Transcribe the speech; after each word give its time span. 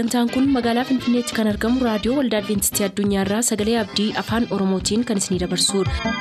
sagantaan 0.00 0.30
kun 0.32 0.46
magaalaa 0.56 0.84
finfinneetti 0.90 1.34
kan 1.38 1.50
argamu 1.52 1.84
raadiyoo 1.86 2.16
waldaa 2.20 2.40
adventistii 2.44 2.86
addunyaarraa 2.88 3.42
sagalee 3.50 3.76
abdii 3.82 4.08
afaan 4.24 4.48
oromootiin 4.58 5.04
kan 5.10 5.20
isinidabarsudha. 5.24 6.16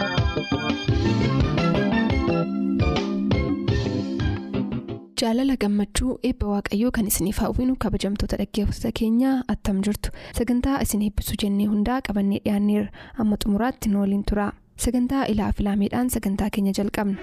jaalala 5.21 5.55
gammachuu 5.63 6.11
eebba 6.29 6.47
waaqayyoo 6.53 6.91
kan 6.97 7.07
isiniif 7.11 7.37
hawwinu 7.43 7.75
kabajamtoota 7.85 8.37
dhaggeeffattoota 8.41 8.91
keenyaa 8.99 9.35
attam 9.53 9.81
jirtu 9.87 10.09
sagantaa 10.39 10.77
isin 10.85 11.01
eebbisuu 11.07 11.37
jennee 11.43 11.67
hundaa 11.73 11.99
qabannee 12.07 12.39
dhiyaanneerra 12.45 12.89
amma 13.23 13.37
xumuraatti 13.43 13.89
nu 13.93 14.01
waliin 14.03 14.23
tura 14.31 14.45
sagantaa 14.85 15.25
ilaa 15.33 15.51
filaameedhaan 15.57 16.09
sagantaa 16.15 16.49
keenya 16.57 16.73
jalqabna. 16.79 17.17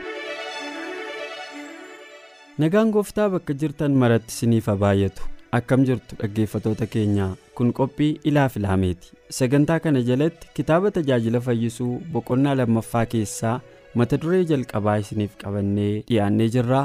nagaan 2.64 2.90
gooftaa 2.98 3.28
bakka 3.36 3.54
jirtan 3.64 3.92
maratti 4.04 4.32
isiniif 4.36 4.66
haa 4.72 4.76
baay'atu 4.84 5.22
akkam 5.58 5.84
jirtu 5.88 6.16
dhaggeeffatoota 6.20 6.86
keenyaa. 6.94 7.30
Kun 7.56 7.72
qophii 7.78 8.10
ilaa 8.30 8.48
filaameeti 8.54 9.12
sagantaa 9.38 9.78
kana 9.86 10.02
jalatti 10.10 10.48
kitaaba 10.58 10.90
tajaajila 10.98 11.40
fayyisuu 11.48 11.92
boqonnaa 12.16 12.54
lammaffaa 12.62 13.04
keessaa 13.14 13.56
mata 14.02 14.20
duree 14.24 14.42
jalqabaa 14.52 14.96
isiniif 15.04 15.36
qabannee 15.44 15.92
dhiyaannee 16.10 16.48
jirraa. 16.58 16.84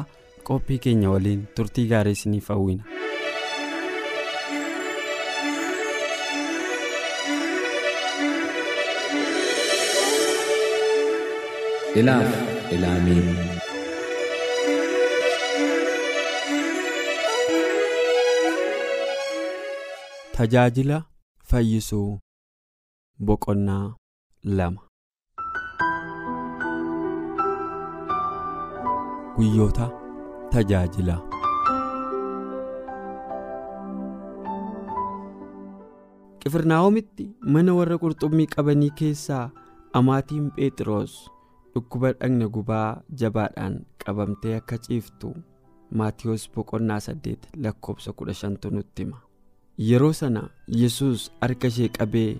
Qophii 0.51 0.79
keenya 0.87 1.09
waliin 1.15 1.47
turtii 1.55 1.87
gaarii 1.93 2.17
isiniif 2.19 2.49
hawwina. 2.55 2.83
ilaaf 11.99 12.29
ilaamee 12.75 13.23
Tajaajila 20.41 20.95
fayyisuu 21.49 22.19
boqonnaa 23.25 23.93
lama 24.43 24.81
guyyoota 29.35 29.85
tajaajila 30.55 31.19
qifirnaahomitti 36.39 37.29
mana 37.45 37.77
warra 37.79 38.01
qurxummii 38.05 38.51
qabanii 38.57 38.91
keessaa 39.01 39.45
amaatiin 39.93 40.51
phexros 40.59 41.17
dhukkuba 41.73 42.17
dhagna 42.19 42.53
gubaa 42.59 42.91
jabaadhaan 43.23 43.81
qabamtee 44.05 44.61
akka 44.61 44.85
ciiftu 44.87 45.35
maatiyoos 46.01 46.53
boqonnaa 46.55 47.03
saddeet 47.09 47.51
lakkoobsa 47.57 48.13
kudha 48.13 48.55
nutti 48.71 49.03
hima. 49.03 49.27
Yeroo 49.77 50.13
sana 50.13 50.49
yesus 50.67 51.31
harka 51.41 51.67
ishee 51.67 51.89
qabee 51.97 52.37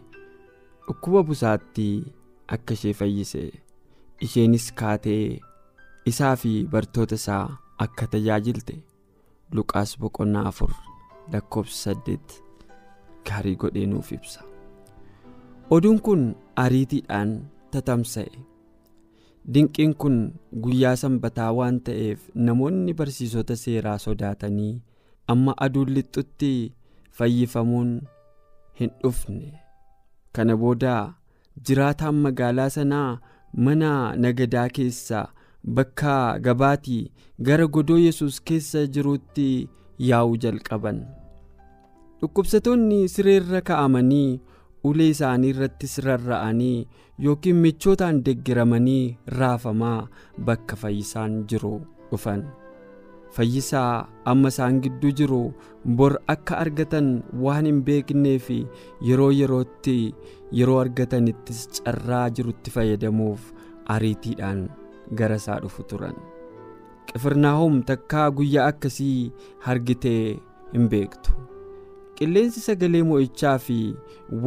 dhukkuba 0.88 1.24
busaattii 1.24 2.04
akka 2.48 2.74
ishee 2.74 2.94
fayyise. 2.94 3.44
Isheenis 4.26 4.74
kaatee 4.74 5.40
isaa 6.06 6.36
fi 6.36 6.52
bartoota 6.72 7.16
isaa 7.16 7.58
akka 7.86 8.08
tajaajilte 8.08 8.76
luqaas 9.52 9.98
boqonnaa 10.00 10.46
afur 10.52 10.72
lakkoobsa 11.34 11.78
saddeet 11.84 12.28
gaarii 13.26 13.56
godhee 13.56 13.86
nuuf 13.86 14.12
ibsa. 14.12 14.44
Oduun 15.70 16.00
kun 16.06 16.24
ariitiidhaan 16.56 17.32
tatamsa'e. 17.72 18.32
Dinqiin 19.54 19.94
kun 19.96 20.18
guyyaa 20.64 20.96
sanbataa 20.96 21.52
waan 21.58 21.80
ta'eef 21.86 22.20
namoonni 22.36 22.94
barsiisota 22.94 23.56
seeraa 23.56 23.98
sodaatanii 23.98 24.82
amma 25.34 25.54
aduun 25.66 25.90
lixxutti 25.96 26.52
fayyifamuun 27.20 27.92
hin 28.80 28.92
dhufne 29.04 29.54
kana 30.38 30.58
booda 30.64 30.96
jiraataan 31.70 32.16
magaalaa 32.26 32.70
sanaa 32.78 33.10
mana 33.68 33.92
nagadaa 34.26 34.68
keessaa 34.78 35.26
bakka 35.80 36.14
gabaatii 36.46 37.02
gara 37.50 37.68
godoo 37.78 37.98
yesus 38.04 38.38
keessa 38.52 38.86
jiruutti 38.96 39.50
yaa'uu 40.10 40.38
jalqaban 40.46 41.02
dhukkubsatoonni 42.22 43.00
sireerra 43.16 43.62
ka'amanii 43.70 44.40
ulee 44.90 45.10
isaanii 45.16 45.50
irrattis 45.54 45.98
rarra'anii 46.08 46.88
yookiin 47.26 47.56
michootaan 47.66 48.24
deggeramanii 48.26 49.04
raafamaa 49.40 50.00
bakka 50.50 50.76
fayyisaan 50.84 51.36
jiru 51.52 51.74
dhufan. 52.12 52.44
Fayyisaa 53.38 54.08
amma 54.32 54.50
isaan 54.54 54.80
gidduu 54.86 55.12
jiru 55.20 55.42
bor 56.00 56.14
akka 56.34 56.58
argatan 56.64 57.10
waan 57.46 57.66
hin 57.70 57.82
beeknee 57.90 58.38
fi 58.48 58.58
yeroo 59.10 59.30
yerootti 59.40 59.96
yeroo 60.60 60.80
argatanittis 60.84 61.62
carraa 61.78 62.26
jirutti 62.40 62.72
fayyadamuuf 62.78 63.52
ariitiidhaan 63.96 64.62
gara 65.22 65.36
isaa 65.44 65.60
dhufu 65.66 65.84
turan 65.94 66.16
qifirnaahom 67.12 67.80
takkaa 67.92 68.28
guyyaa 68.40 68.68
akkasii 68.74 69.32
hargitee 69.68 70.24
hin 70.74 70.90
beektu 70.96 71.32
qilleensi 72.20 72.60
sagalee 72.68 73.04
mo'ichaa 73.12 73.58
fi 73.68 73.80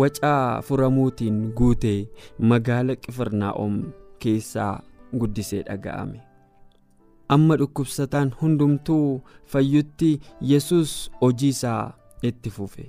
wacaa 0.02 0.62
furamuutiin 0.68 1.40
guute 1.60 1.94
magaala 2.52 2.96
qifirnaahom 3.06 3.82
keessaa 4.24 4.74
guddisee 5.22 5.62
dhaga'ame. 5.66 6.20
Amma 7.28 7.56
dhukkubsataan 7.60 8.30
hundumtuu 8.40 9.22
fayyutti 9.52 10.10
yesus 10.52 11.10
hojii 11.20 11.48
isaa 11.54 11.94
itti 12.28 12.50
fufe 12.56 12.84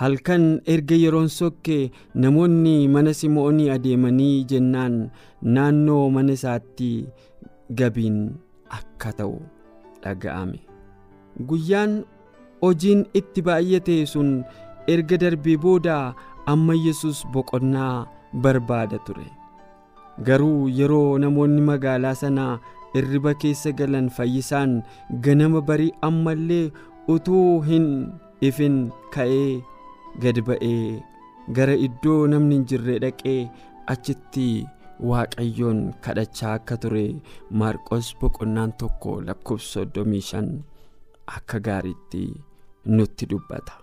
halkan 0.00 0.44
erga 0.74 0.96
yeroon 1.02 1.28
sokke 1.28 1.78
namoonni 2.24 2.74
mana 2.94 3.12
simoonii 3.20 3.70
adeemanii 3.74 4.44
jennaan 4.52 4.96
naannoo 5.56 6.04
mana 6.16 6.32
isaatti 6.38 6.90
gabiin 7.80 8.18
akka 8.78 9.12
ta'u 9.20 9.36
dhaga'ame 10.04 10.60
guyyaan 11.50 11.94
hojiin 12.62 13.04
itti 13.20 13.42
baay'ate 13.50 13.98
sun 14.14 14.32
erga 14.96 15.16
darbee 15.22 15.56
booda 15.66 15.98
amma 16.54 16.74
yesus 16.86 17.22
boqonnaa 17.32 18.06
barbaada 18.42 18.98
ture. 19.06 19.28
Garuu 20.28 20.68
yeroo 20.78 21.18
namoonni 21.24 21.60
magaalaa 21.70 22.14
sanaa 22.22 22.52
irriba 23.00 23.32
keessa 23.44 23.72
galan 23.80 24.08
fayyisaan 24.18 24.74
ganama 25.26 25.60
barii 25.70 25.92
ammallee 26.08 26.64
utuu 27.14 27.60
hin 27.68 27.88
ifin 28.48 28.76
ka'ee 29.16 29.50
gad 30.24 30.40
ba'ee 30.48 31.00
gara 31.58 31.74
iddoo 31.88 32.20
namni 32.34 32.54
hin 32.58 32.66
jirre 32.72 32.98
dhaqee 33.06 33.38
achitti 33.94 34.48
waaqayyoon 35.10 35.80
kadhachaa 36.06 36.54
akka 36.58 36.76
ture 36.86 37.06
maarqos 37.62 38.10
boqonnaan 38.20 38.72
tokko 38.82 39.14
lakkoofsa 39.28 39.72
soddomii 39.78 40.20
shan 40.30 40.50
akka 41.38 41.58
gaariitti 41.68 42.24
nutti 42.98 43.26
dubbata. 43.32 43.81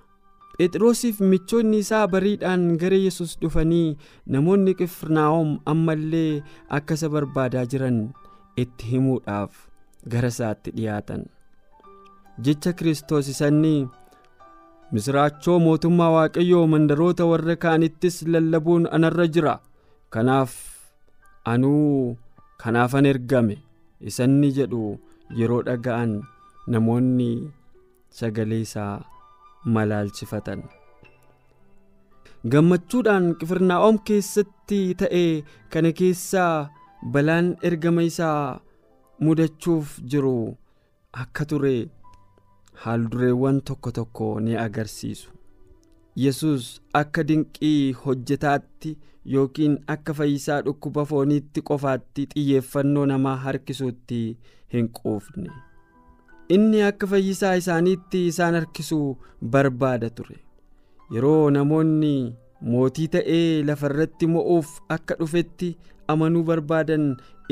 Phexrosiif 0.59 1.19
michoonni 1.31 1.77
isaa 1.83 2.07
bariidhaan 2.13 2.63
gara 2.81 2.97
yesus 2.99 3.35
dhufanii 3.41 3.97
namoonni 4.35 4.73
qifirnaahom 4.79 5.51
ammallee 5.73 6.43
akka 6.77 6.93
isa 6.99 7.09
barbaadaa 7.13 7.63
jiran 7.73 7.99
itti 8.63 8.89
himuudhaaf 8.91 9.53
gara 10.13 10.27
isaatti 10.33 10.71
dhiyaatan. 10.77 11.21
Jecha 12.43 12.73
kiristoos 12.79 13.27
isanni 13.33 13.87
misiraachoo 14.91 15.59
mootummaa 15.65 16.09
waaqayyoo 16.15 16.65
mandaroota 16.73 17.25
warra 17.31 17.55
kaanittis 17.63 18.17
lallabuun 18.33 18.87
anarra 18.97 19.27
jira. 19.37 19.53
Kanaaf 20.13 20.51
anuu 21.53 22.17
kanaafan 22.63 23.05
ergame 23.13 23.55
isanni 24.11 24.51
jedhu 24.59 24.83
yeroo 25.39 25.61
dhaga'an 25.69 26.19
namoonni 26.75 27.29
sagalee 28.19 28.59
isaa 28.67 28.93
malaalchifatan 29.65 30.63
gammachuudhaan 32.53 33.27
qifirnaa'om 33.41 33.97
keessatti 34.09 34.79
ta'e 35.01 35.23
kana 35.75 35.91
keessaa 36.01 36.53
balaan 37.15 37.49
ergama 37.69 38.03
isaa 38.11 38.59
mudachuuf 39.27 39.97
jiru 40.13 40.35
akka 41.23 41.45
ture 41.53 41.73
haaldureewwan 42.85 43.61
tokko 43.71 43.91
tokko 43.99 44.29
ni 44.47 44.57
agarsiisu 44.65 45.31
yesus 46.25 46.69
akka 47.01 47.23
dinqii 47.31 47.91
hojjetaatti 48.03 48.97
yookiin 49.35 49.75
akka 49.95 50.13
fayyisaa 50.19 50.61
dhukkuba 50.67 51.05
fooniitti 51.09 51.61
qofaatti 51.71 52.27
xiyyeeffannoo 52.33 53.05
namaa 53.11 53.35
harkisuutti 53.45 54.21
hin 54.73 54.89
quufne. 54.99 55.49
Inni 56.55 56.81
akka 56.89 57.07
fayyisaa 57.11 57.55
isaaniitti 57.61 58.21
isaan 58.31 58.53
harkisuu 58.59 59.17
barbaada 59.55 60.09
ture. 60.17 60.37
Yeroo 61.13 61.49
namoonni 61.55 62.13
mootii 62.71 63.07
ta'ee 63.15 63.63
lafarratti 63.69 64.27
mo'uuf 64.35 64.71
akka 64.95 65.15
dhufetti 65.19 65.69
amanuu 66.13 66.43
barbaadan 66.49 67.05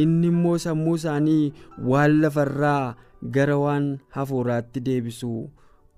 inni 0.03 0.27
immoo 0.33 0.57
sammuu 0.65 0.95
isaanii 1.01 1.53
waan 1.91 2.17
lafarraa 2.23 2.95
gara 3.37 3.57
waan 3.63 3.87
hafuuraatti 4.17 4.79
deebisuu 4.87 5.39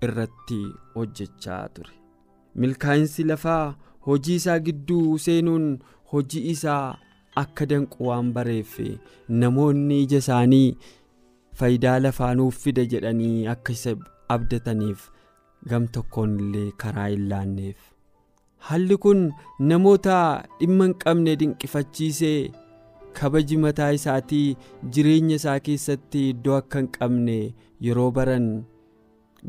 irratti 0.08 0.60
hojjechaa 0.94 1.64
ture. 1.74 1.92
Milkaa'insi 2.60 3.24
lafaa 3.32 3.74
hojii 4.06 4.34
isaa 4.42 4.58
gidduu 4.68 5.18
seenuun 5.24 5.66
hojii 6.12 6.44
isaa 6.54 6.96
akka 7.42 7.66
danqu 7.72 8.06
waan 8.08 8.32
bareef 8.36 8.78
namoonni 9.42 10.00
ija 10.06 10.18
isaanii 10.24 10.76
faayidaa 11.60 11.98
lafaa 12.06 12.32
nuuf 12.40 12.58
fida 12.64 12.84
jedhanii 12.94 13.46
akka 13.54 13.72
isa 13.78 13.94
abdataniif 14.36 15.06
gam 15.72 15.86
tokkoon 15.96 16.34
illee 16.44 16.66
karaa 16.84 17.06
hin 17.12 17.28
laanneef 17.34 17.76
haalli 18.70 18.96
kun 19.06 19.22
namoota 19.72 20.16
dhimma 20.60 20.84
hin 20.90 20.94
qabne 21.04 21.36
dinqifachiisee 21.44 22.34
kabaji 23.20 23.56
mataa 23.66 23.90
isaatii 24.00 24.56
jireenya 24.96 25.36
isaa 25.42 25.60
keessatti 25.68 26.26
iddoo 26.34 26.56
akka 26.58 26.78
hin 26.84 26.88
qabne 26.98 27.38
yeroo 27.86 28.10
baran 28.18 28.50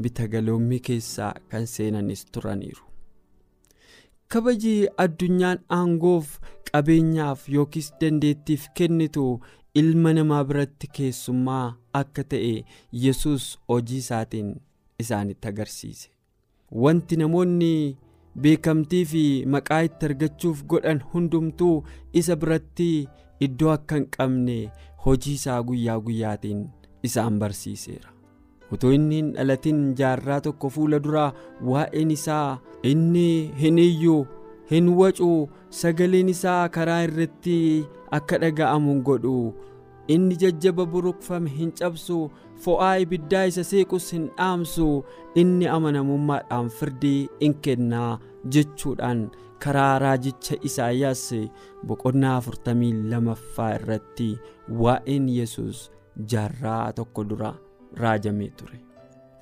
bitagaloomii 0.05 0.79
keessaa 0.87 1.33
kan 1.53 1.65
seenanis 1.73 2.25
turaniiru. 2.35 2.83
kabaji 4.33 4.73
addunyaan 5.05 5.59
aangoof 5.77 6.29
qabeenyaaf 6.71 7.41
yookiis 7.55 7.89
dandeettiif 8.01 8.67
kennitu 8.79 9.25
ilma 9.79 10.13
namaa 10.17 10.43
biratti 10.51 10.87
keessummaa 10.97 11.65
akka 11.99 12.23
ta'e 12.33 12.53
yesus 13.03 13.45
hojii 13.69 13.97
isaatiin 14.03 14.49
isaanitti 15.03 15.47
agarsiise. 15.51 16.09
Wanti 16.83 17.17
namoonni 17.21 17.97
beekamtii 18.43 19.05
fi 19.11 19.23
maqaa 19.55 19.81
itti 19.87 20.05
argachuuf 20.09 20.63
godhan 20.73 21.01
hundumtuu 21.13 21.75
isa 22.21 22.35
biratti 22.43 22.89
iddoo 23.47 23.71
akka 23.77 23.95
hin 23.99 24.07
qabne 24.17 24.57
hojii 25.05 25.33
isaa 25.39 25.61
guyyaa 25.69 25.99
guyyaatiin 26.07 26.61
isaan 27.09 27.39
barsiiseera. 27.39 28.09
Utuu 28.73 28.91
inni 28.97 29.15
hin 29.21 29.31
dhalatin 29.37 29.79
jaarraa 30.01 30.41
tokko 30.41 30.69
fuula 30.75 30.99
duraa 31.07 31.31
waa'een 31.71 32.11
isaa 32.17 32.59
inni 32.91 33.25
hin 33.63 33.77
iyyuu 33.87 34.19
hin 34.71 34.87
wacuu 34.99 35.49
sagaleen 35.81 36.29
isaa 36.33 36.69
karaa 36.77 37.01
irratti 37.07 37.57
akka 38.17 38.37
dhaga'amu 38.43 39.01
godhu. 39.09 39.53
Inni 40.13 40.35
jajjaba 40.41 40.85
buruqfame 40.93 41.49
hin 41.57 41.71
cabsu 41.79 42.17
fo'aa 42.63 42.95
ibiddaa 43.03 43.45
isa 43.51 43.63
seequs 43.71 44.11
hin 44.15 44.25
dhaamsu. 44.37 44.87
Inni 45.41 45.67
amanamummaadhaan 45.75 46.69
firdii 46.79 47.29
in 47.47 47.53
kennaa 47.67 48.19
jechuudhaan 48.55 49.21
karaa 49.63 49.99
raajicha 50.03 50.57
isaayyaas 50.69 51.25
boqonnaa 51.87 52.35
afurtamii 52.41 52.93
lamaffaa 53.11 53.69
irratti 53.79 54.29
waa'een 54.83 55.27
yesus 55.37 55.83
jaarraa 56.33 56.93
tokko 56.99 57.23
dura 57.29 57.51
raajamee 58.01 58.49
ture. 58.57 58.79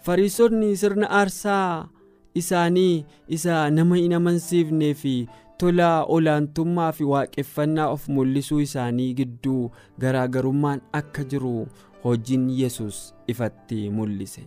Fariisonni 0.05 0.75
sirna 0.81 1.07
aarsaa 1.19 1.87
isaanii 2.33 3.05
isa 3.27 3.69
nama 3.69 3.95
hin 3.95 4.13
amansiifnee 4.13 4.93
fi. 4.93 5.13
Tola 5.59 6.03
olaantummaa 6.15 6.91
fi 6.97 7.03
waaqeffannaa 7.03 7.87
of 7.95 8.07
mul'isuu 8.17 8.59
isaanii 8.65 9.13
gidduu 9.13 9.71
garaagarummaan 10.03 10.81
akka 10.99 11.23
jiru 11.33 11.67
hojiin 12.03 12.45
yesus 12.59 12.99
ifatti 13.33 13.79
mul'ise 13.97 14.43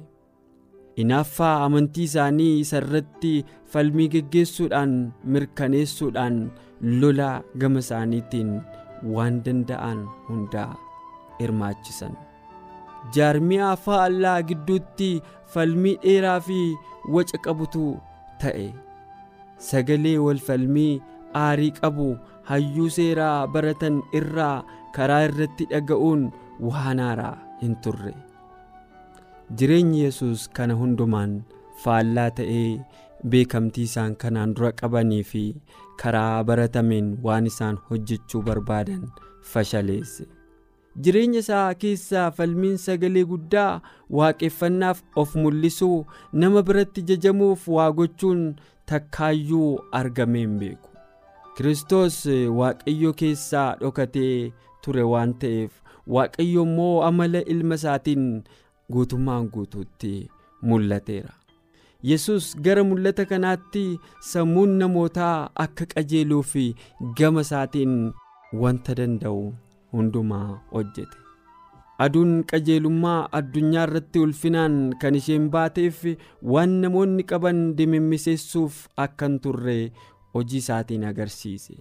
hinaaffaa 0.96 1.64
amantii 1.64 2.04
isaanii 2.08 2.60
isa 2.60 2.76
irratti 2.82 3.34
falmii 3.74 4.08
geggeessuudhaan 4.14 4.94
mirkaneessuudhaan 5.34 6.40
lola 7.02 7.28
gama 7.64 7.78
isaaniitiin 7.84 8.50
waan 9.16 9.38
danda'an 9.44 10.02
hundaa 10.28 10.70
hirmaachisan 11.40 12.16
jaarmiyaa 13.16 13.76
faallaa 13.86 14.38
gidduutti 14.50 15.10
falmii 15.54 15.96
dheeraa 16.04 16.40
fi 16.48 16.58
waca 17.16 17.38
qabutu 17.46 17.84
ta'e. 18.44 18.68
Sagalee 19.68 20.18
wal 20.26 20.38
falmii 20.48 21.02
aarii 21.44 21.70
qabu 21.80 22.08
hayyuu 22.50 22.90
seeraa 22.98 23.46
baratan 23.56 24.02
irraa 24.20 24.56
karaa 24.96 25.22
irratti 25.28 25.66
dhaga'uun 25.72 26.24
waan 26.68 27.00
haaraa 27.06 27.36
hin 27.62 27.76
turre. 27.86 28.14
Jireenyi 29.58 30.02
yesus 30.04 30.48
kana 30.58 30.74
hundumaan 30.80 31.32
faallaa 31.84 32.30
ta'ee 32.40 32.80
beekamtii 33.34 33.84
isaan 33.88 34.14
kanaan 34.22 34.54
dura 34.58 34.70
qabanii 34.82 35.22
fi 35.32 35.42
karaa 36.02 36.44
baratameen 36.50 37.10
waan 37.26 37.46
isaan 37.50 37.78
hojjechuu 37.90 38.42
barbaadan 38.48 39.02
fashaleesse 39.52 40.24
jireenya 41.04 41.38
isaa 41.44 41.74
keessaa 41.82 42.30
falmiin 42.38 42.76
sagalee 42.84 43.24
guddaa 43.32 43.80
waaqeffannaaf 44.20 45.02
of 45.22 45.34
mul'isuu 45.42 46.06
nama 46.44 46.62
biratti 46.70 47.02
jajamuuf 47.10 47.68
waa 47.76 47.90
gochuun 48.00 48.42
takkaayyuu 48.92 49.70
argamee 50.00 50.40
hin 50.46 50.58
beeku. 50.62 50.88
Kiristoos 51.56 52.18
waaqayyo 52.60 53.12
keessaa 53.22 53.68
dhokatee 53.80 54.52
ture 54.84 55.02
waan 55.12 55.34
ta'eef 55.44 55.72
waaqayyo 56.16 56.62
immoo 56.68 57.02
amala 57.08 57.40
ilma 57.54 57.74
isaatiin 57.80 58.26
guutummaan 58.92 59.48
guutuutti 59.56 60.12
mul'ateera. 60.70 61.32
Yesus 62.10 62.46
gara 62.64 62.82
mul'ata 62.84 63.24
kanaatti 63.32 63.82
sammuun 64.30 64.72
namootaa 64.78 65.50
akka 65.64 65.86
qajeeluu 65.92 66.42
fi 66.52 66.64
gama 67.18 67.40
isaatiin 67.46 67.92
wanta 68.62 68.94
danda'u 69.00 69.44
hundumaa 69.92 70.60
hojjete. 70.72 71.16
Aduun 71.98 72.32
qajeelummaa 72.50 73.28
addunyaa 73.38 73.82
irratti 73.88 74.18
ulfinaan 74.26 74.76
kan 75.00 75.14
isheen 75.20 75.50
baateef 75.50 76.02
waan 76.54 76.72
namoonni 76.84 77.22
qaban 77.32 77.60
dimimmiseessuuf 77.78 78.78
akka 79.04 79.26
hin 79.28 79.38
turre 79.46 79.76
hojii 80.34 80.58
isaatiin 80.64 81.04
agarsiise. 81.10 81.76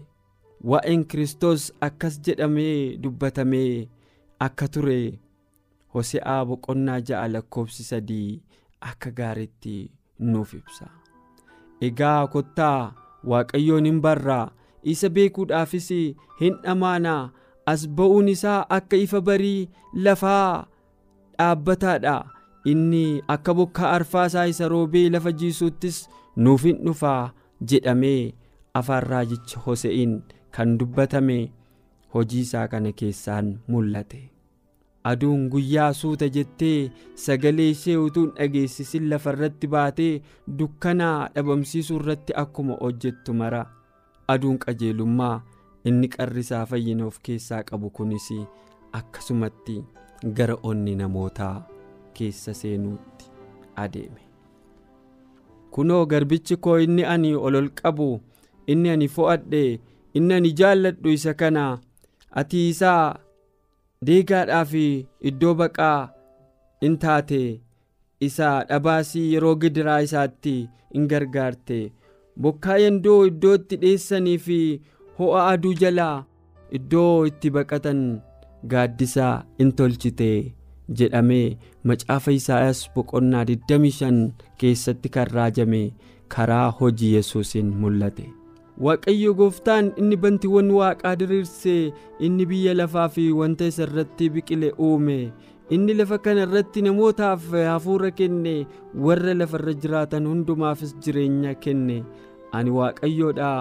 Waa'een 0.70 1.06
kiristoos 1.14 1.72
akkas 1.88 2.20
jedhamee 2.28 2.98
dubbatamee 3.04 3.90
akka 4.48 4.68
ture 4.76 5.00
hose'aa 5.96 6.40
boqonnaa 6.50 7.00
ja'a 7.10 7.28
lakkoofsi 7.34 7.84
sadii 7.84 8.42
akka 8.92 9.12
gaariitti 9.20 9.76
nuuf 10.32 10.54
ibsa. 10.60 10.88
Egaa 11.88 12.28
kottaa 12.28 12.94
waaqayyoon 13.34 13.86
hin 13.86 14.02
barraa. 14.02 14.52
Isa 14.84 15.10
beekuudhaafis 15.16 15.90
hin 16.42 16.56
dhamaanaa 16.64 17.30
as 17.74 17.88
ba'uun 18.00 18.28
isaa 18.36 18.60
akka 18.78 18.98
ifa 19.06 19.22
barii 19.22 19.70
lafaa 19.94 20.66
dhaabbataadha. 21.38 22.16
Inni 22.72 23.22
akka 23.28 23.54
bokkaa 23.58 23.92
arfaasaa 23.98 24.46
isa 24.54 24.68
roobee 24.74 25.10
lafa 25.10 25.32
jiisuuttis 25.44 26.02
nuuf 26.36 26.64
hin 26.68 26.78
dhufaa 26.86 27.32
jedhamee 27.72 28.34
afaan 28.80 29.04
raajicha 29.14 29.60
hose'iin 29.66 30.14
kan 30.58 30.76
dubbatame 30.82 31.38
hojii 32.14 32.42
isaa 32.48 32.68
kana 32.68 32.92
keessaan 33.00 33.50
mul'ate. 33.68 34.22
Aduun 35.10 35.48
guyyaa 35.50 35.94
suuta 36.00 36.28
jettee 36.36 36.92
sagalee 37.26 37.70
ishee 37.76 37.98
utuu 37.98 38.24
hin 38.28 38.34
dhageessisin 38.38 39.10
lafa 39.14 39.34
irratti 39.36 39.68
baatee 39.76 40.12
dukkanaa 40.60 41.30
dhabamsiisuu 41.36 41.98
irratti 42.02 42.34
akkuma 42.44 42.78
hojjettu 42.82 43.34
mara. 43.40 43.64
Aduun 44.28 44.60
qajeelummaa 44.66 45.36
inni 45.90 46.08
qarrisaa 46.16 46.66
fayyina 46.72 47.06
of 47.06 47.20
keessaa 47.28 47.64
qabu 47.70 47.90
kunis 47.90 48.28
akkasumatti 49.00 49.78
gara 50.38 50.56
onni 50.70 50.96
namootaa 50.96 51.56
keessa 52.14 52.54
seenuutti 52.54 53.26
adeeme. 53.84 54.22
Kunoo 55.72 56.06
garbichi 56.06 56.56
koo 56.64 56.78
inni 56.86 57.04
ani 57.14 57.32
ol 57.36 57.70
qabu 57.82 58.08
inni 58.68 58.90
ani 58.94 59.08
fo'adhe 59.16 59.64
inni 60.14 60.34
ani 60.34 60.52
jaalladhu 60.60 61.10
isa 61.18 61.34
kana 61.42 61.66
ati 62.42 62.68
isaa 62.70 63.16
deegaadhaa 64.06 64.66
fi 64.72 64.84
iddoo 65.30 65.54
baqaa 65.62 66.10
in 66.88 66.98
taate 67.04 67.42
isa 68.28 68.50
dhabaasii 68.70 69.34
yeroo 69.34 69.56
gidiraa 69.62 70.00
isaatti 70.08 70.56
in 70.94 71.08
gargaarte. 71.12 71.80
Bokkaa 72.42 72.78
yandoo 72.84 73.26
iddoo 73.32 73.56
itti 73.60 73.78
dheessanii 73.84 74.38
fi 74.46 74.60
ho'a 75.22 75.46
aduu 75.54 75.74
jalaa 75.84 76.24
iddoo 76.80 77.26
itti 77.30 77.50
baqatan 77.58 78.02
gaaddisaa 78.74 79.36
in 79.64 79.72
tolchite 79.78 80.30
jedhamee 81.00 81.58
macaafa 81.92 82.32
isaayas 82.40 82.82
boqonnaa 82.96 83.44
25 83.44 84.32
keessatti 84.64 85.10
kan 85.16 85.28
raajame 85.38 85.82
karaa 86.36 86.68
hojii 86.80 87.14
yesuusiin 87.16 87.70
mul'ate. 87.82 88.26
Waaqayyo 88.86 89.34
gooftaan 89.40 89.92
inni 90.02 90.18
bantiiwwan 90.24 90.70
waaqaa 90.78 91.16
diriirsee 91.22 91.94
inni 92.28 92.46
biyya 92.52 92.74
lafaa 92.80 93.08
fi 93.16 93.26
wanta 93.40 93.66
isa 93.72 93.84
irratti 93.88 94.30
biqile 94.36 94.70
uume 94.88 95.18
inni 95.76 95.94
lafa 96.00 96.18
kana 96.26 96.44
irratti 96.48 96.82
namootaaf 96.86 97.52
hafuura 97.72 98.12
kenne 98.20 98.56
warra 99.08 99.34
lafa 99.42 99.58
irra 99.62 99.74
jiraatan 99.84 100.28
hundumaafis 100.32 100.96
jireenya 101.04 101.54
kenne 101.66 101.98
ani 102.60 102.72
waaqayyoodha 102.78 103.52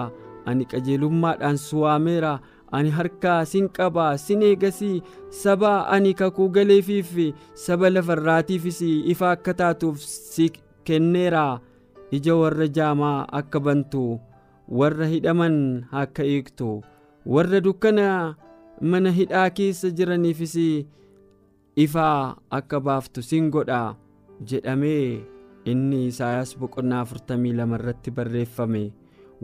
ani 0.45 0.65
qajeelummaadhaan 0.65 1.57
si 1.57 1.75
waameera 1.75 2.33
ani 2.71 2.89
harkaa 2.97 3.45
sin 3.45 3.67
qaba 3.69 4.17
sin 4.17 4.41
eegasii 4.49 5.01
saba 5.29 5.73
ani 5.95 6.13
kakuu 6.13 6.49
galeefiif 6.49 7.11
saba 7.65 7.89
lafarraatiifis 7.89 8.81
ifa 9.13 9.31
akka 9.31 9.53
taatuuf 9.53 9.97
si 9.99 10.51
kenneera. 10.83 11.59
Ija 12.11 12.35
warra 12.35 12.67
jaamaa 12.67 13.25
akka 13.39 13.59
bantu 13.65 14.19
warra 14.67 15.05
hidhaman 15.07 15.85
akka 15.91 16.23
hiiktu 16.27 16.83
warra 17.25 17.61
dukkana 17.63 18.35
mana 18.81 19.11
hidhaa 19.11 19.49
keessa 19.49 19.89
jiraniifis 19.97 20.55
ifaa 21.75 22.35
akka 22.57 22.79
baaftu 22.87 23.23
sin 23.23 23.47
godha 23.53 23.95
jedhamee 24.49 25.23
inni 25.71 25.99
isaayaas 26.11 26.51
boqonnaa 26.59 27.03
42 27.13 27.75
irratti 27.79 28.11
barreeffame 28.17 28.83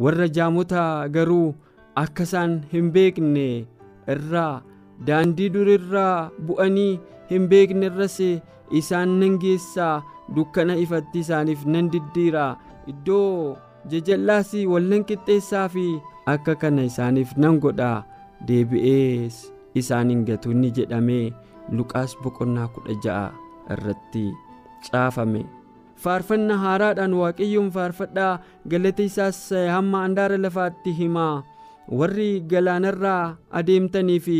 warra 0.03 0.27
jaamota 0.37 0.83
garuu 1.15 1.55
akka 2.03 2.23
isaan 2.29 2.53
hin 2.73 2.91
beekne 2.95 3.47
irraa 4.15 4.61
daandii 5.07 5.49
durirraa 5.55 6.29
bu'anii 6.47 6.91
hin 7.31 7.47
beekne 7.53 7.89
irras 7.91 8.17
isaan 8.81 9.17
nan 9.21 9.37
geessaa 9.43 9.95
dukkana 10.35 10.75
ifatti 10.83 11.19
isaaniif 11.25 11.65
nan 11.65 11.89
diddiira. 11.91 12.45
Iddoo 12.91 13.57
jajallaas 13.91 14.51
wallan 14.71 15.03
qixxeessaa 15.09 15.67
fi 15.73 15.85
akka 16.33 16.55
kana 16.61 16.83
isaaniif 16.91 17.35
nan 17.37 17.59
godha. 17.63 17.91
Deebi'ees 18.47 19.35
isaan 19.79 20.09
hin 20.13 20.25
gatu 20.27 20.53
ni 20.53 20.69
jedhamee 20.77 21.33
luqaas 21.77 22.13
boqonnaa 22.23 22.67
kudha 22.73 22.93
ja'a 23.03 23.27
irratti 23.73 24.25
caafame 24.85 25.41
faarfannaa 26.03 26.57
haaraadhaan 26.63 27.13
waaqayyoon 27.21 27.69
faarfadhaa 27.77 28.31
galata 28.73 29.03
isaas 29.11 29.39
hamma 29.75 30.01
handaara 30.05 30.37
lafaatti 30.45 30.93
himaa. 31.01 31.43
Warri 31.99 32.31
galaanarraa 32.51 33.37
adeemtanii 33.59 34.19
fi 34.25 34.37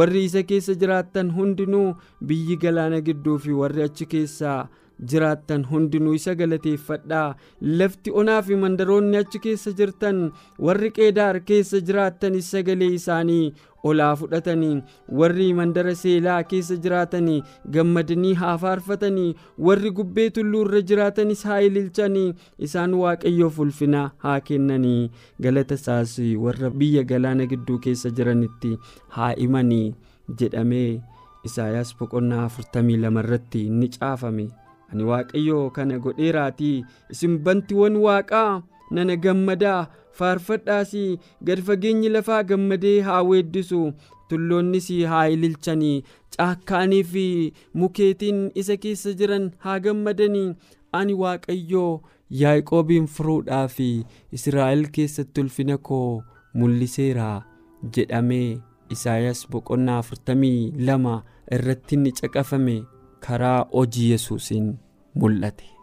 warri 0.00 0.24
isa 0.28 0.42
keessa 0.50 0.74
jiraattan 0.82 1.30
hundinuu 1.36 1.86
biyyi 2.30 2.56
galaana 2.64 3.00
gidduu 3.08 3.38
fi 3.44 3.52
warri 3.60 3.82
achi 3.84 4.06
keessaa 4.14 4.58
jiraattan 5.10 5.64
hundinuu 5.70 6.14
isa 6.18 6.34
galateeffadhaa. 6.40 7.36
Lafti 7.80 8.10
onaa 8.22 8.40
fi 8.48 8.56
mandaroonni 8.64 9.16
achi 9.22 9.38
keessa 9.44 9.72
jirtan 9.80 10.18
warri 10.68 10.90
qeedaar 10.96 11.40
keessa 11.50 11.80
jiraattan 11.90 12.40
sagalee 12.50 12.90
isaanii 12.98 13.54
olaa 13.84 14.16
fudhatanii 14.20 14.82
warri 15.20 15.46
mandara 15.54 15.94
seelaa 16.02 16.42
keessa 16.52 16.76
jiraatanii 16.84 17.42
gammadanii 17.76 18.34
haa 18.42 18.56
faarfatanii 18.64 19.34
warri 19.68 19.90
gubbee 19.98 20.28
tulluu 20.38 20.62
irra 20.66 20.80
jiraatanis 20.92 21.44
haa 21.50 21.60
ililchanii 21.68 22.34
isaan 22.68 22.94
waaqayyoof 23.02 23.58
ulfina 23.58 24.10
haa 24.24 24.40
kennanii. 24.40 25.10
Galata 25.40 25.74
isaas 25.74 26.18
warra 26.46 26.70
biyya 26.70 27.02
galaana 27.04 27.46
gidduu 27.46 27.78
keessa 27.78 28.10
jiranitti 28.10 28.78
haa 29.08 29.30
himanii 29.38 29.94
jedhamee 30.38 31.00
isaayaas 31.44 31.94
boqonnaa 31.98 32.48
42 32.48 33.20
irratti 33.24 33.68
ni 33.70 33.88
caafame. 33.88 34.48
Ani 34.92 35.04
waaqayyoo 35.04 35.70
kana 35.70 35.98
godheeraatii 35.98 36.84
isin 37.10 37.38
bantiiwwan 37.44 37.96
waaqaa 38.04 38.62
nana 38.90 39.16
gammadaa 39.24 39.80
faarfadhaas 40.18 40.92
gad 41.46 41.60
fageenyi 41.66 42.08
lafaa 42.14 42.42
gammadee 42.50 43.00
haa 43.08 43.22
weeddisu. 43.30 43.92
Tulloonnis 44.28 44.88
haa 45.10 45.26
ililchanii. 45.34 46.02
Caakkaanii 46.36 47.04
fi 47.12 47.26
mukeetiin 47.74 48.40
isa 48.62 48.76
keessa 48.76 49.12
jiran 49.20 49.50
haa 49.64 49.78
gammadanii. 49.86 50.54
Ani 50.98 51.14
waaqayyoo 51.22 52.02
yaaqoobiin 52.40 53.06
furuudhaa 53.14 53.68
fi 53.76 53.88
israa'el 54.38 54.84
keessatti 54.98 55.40
ulfina 55.44 55.78
koo 55.88 56.22
mul'iseera 56.54 57.30
jedhamee 57.96 58.58
isaayaas 58.96 59.42
boqonnaa 59.50 60.02
42 60.10 61.16
irratti 61.58 61.96
ni 62.04 62.12
caqafame. 62.20 62.76
Karaa 63.26 63.58
hojii 63.72 64.10
yesuusiin 64.10 64.70
mul'ate. 65.14 65.77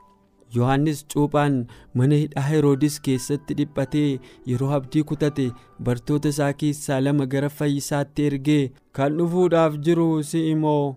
Yohannis 0.56 1.02
cuuphaan 1.14 1.56
mana 2.02 2.16
hidhaa 2.22 2.44
heroodis 2.50 3.00
keessatti 3.08 3.54
dhiphatee 3.60 4.20
yeroo 4.52 4.72
abdii 4.78 5.04
kutate 5.12 5.46
bartoota 5.90 6.30
isaa 6.36 6.52
keessaa 6.64 7.00
lama 7.06 7.26
gara 7.34 7.50
fayyisaatti 7.60 8.26
ergee 8.32 8.62
kan 9.00 9.18
dhufuudhaaf 9.22 9.78
jiru 9.88 10.08
si'i 10.32 10.56
moo 10.64 10.96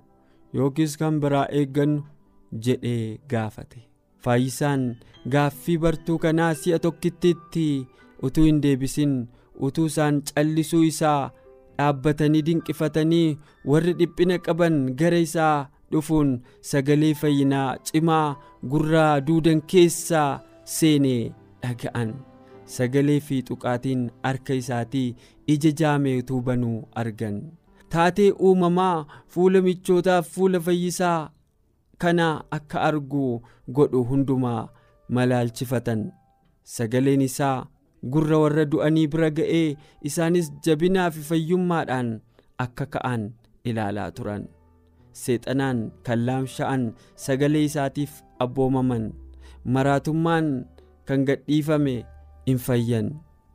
yookiis 0.61 0.97
kan 1.03 1.21
biraa 1.25 1.47
eeggannu 1.61 2.05
jedhee 2.67 3.19
gaafate. 3.31 3.81
Fayyisaan 4.25 4.85
gaaffii 5.33 5.79
bartuu 5.83 6.19
kanaa 6.23 6.53
si'a 6.61 6.79
tokkittiitti 6.85 7.67
utuu 8.29 8.45
hin 8.49 8.63
deebisin 8.63 9.13
utuu 9.69 9.87
isaan 9.91 10.23
callisuu 10.31 10.83
isaa 10.93 11.31
dhaabbatanii 11.79 12.43
dinqifatanii 12.47 13.39
warri 13.73 13.93
dhiphina 14.01 14.39
qaban 14.47 14.79
gara 15.03 15.19
isaa 15.27 15.69
dhufuun 15.93 16.31
sagalee 16.71 17.15
fayyinaa 17.21 17.77
cimaa 17.91 18.37
gurraa 18.73 19.21
duudan 19.27 19.63
keessaa 19.73 20.41
seenee 20.65 21.33
dhaga'an. 21.63 22.11
Sagalee 22.77 23.21
fi 23.27 23.43
tuqaatiin 23.49 24.03
harka 24.23 24.55
isaatii 24.63 25.15
ija 25.55 25.71
jaamee 25.81 26.19
utuu 26.23 26.41
banuu 26.47 26.79
argan. 27.03 27.39
Taatee 27.93 28.31
uumamaa 28.47 29.07
fuula 29.33 29.63
michootaaf 29.67 30.29
fuula 30.35 30.61
fayyisaa 30.67 31.31
kana 31.99 32.27
akka 32.57 32.81
argu 32.89 33.25
godhu 33.77 34.05
hundumaa 34.11 34.69
malaalchifatan. 35.09 36.03
Sagaleen 36.75 37.21
isaa 37.29 37.67
gurra 38.13 38.39
warra 38.43 38.65
du'anii 38.73 39.07
bira 39.13 39.31
ga'ee 39.39 39.77
isaanis 40.11 40.53
jabinaa 40.67 41.11
fi 41.15 41.21
fayyummaadhaan 41.31 42.11
akka 42.65 42.87
ka'an 42.95 43.25
ilaalaa 43.65 44.11
turan. 44.19 44.45
Seexanaan 45.13 45.91
kan 46.07 46.27
laamsha'an 46.27 46.93
sagalee 47.15 47.65
isaatiif 47.69 48.23
abboomaman 48.39 49.13
maraatummaan 49.65 50.67
kan 51.07 51.25
gadhiifame 51.29 52.05
hin 52.47 52.59
fayyan. 52.59 53.09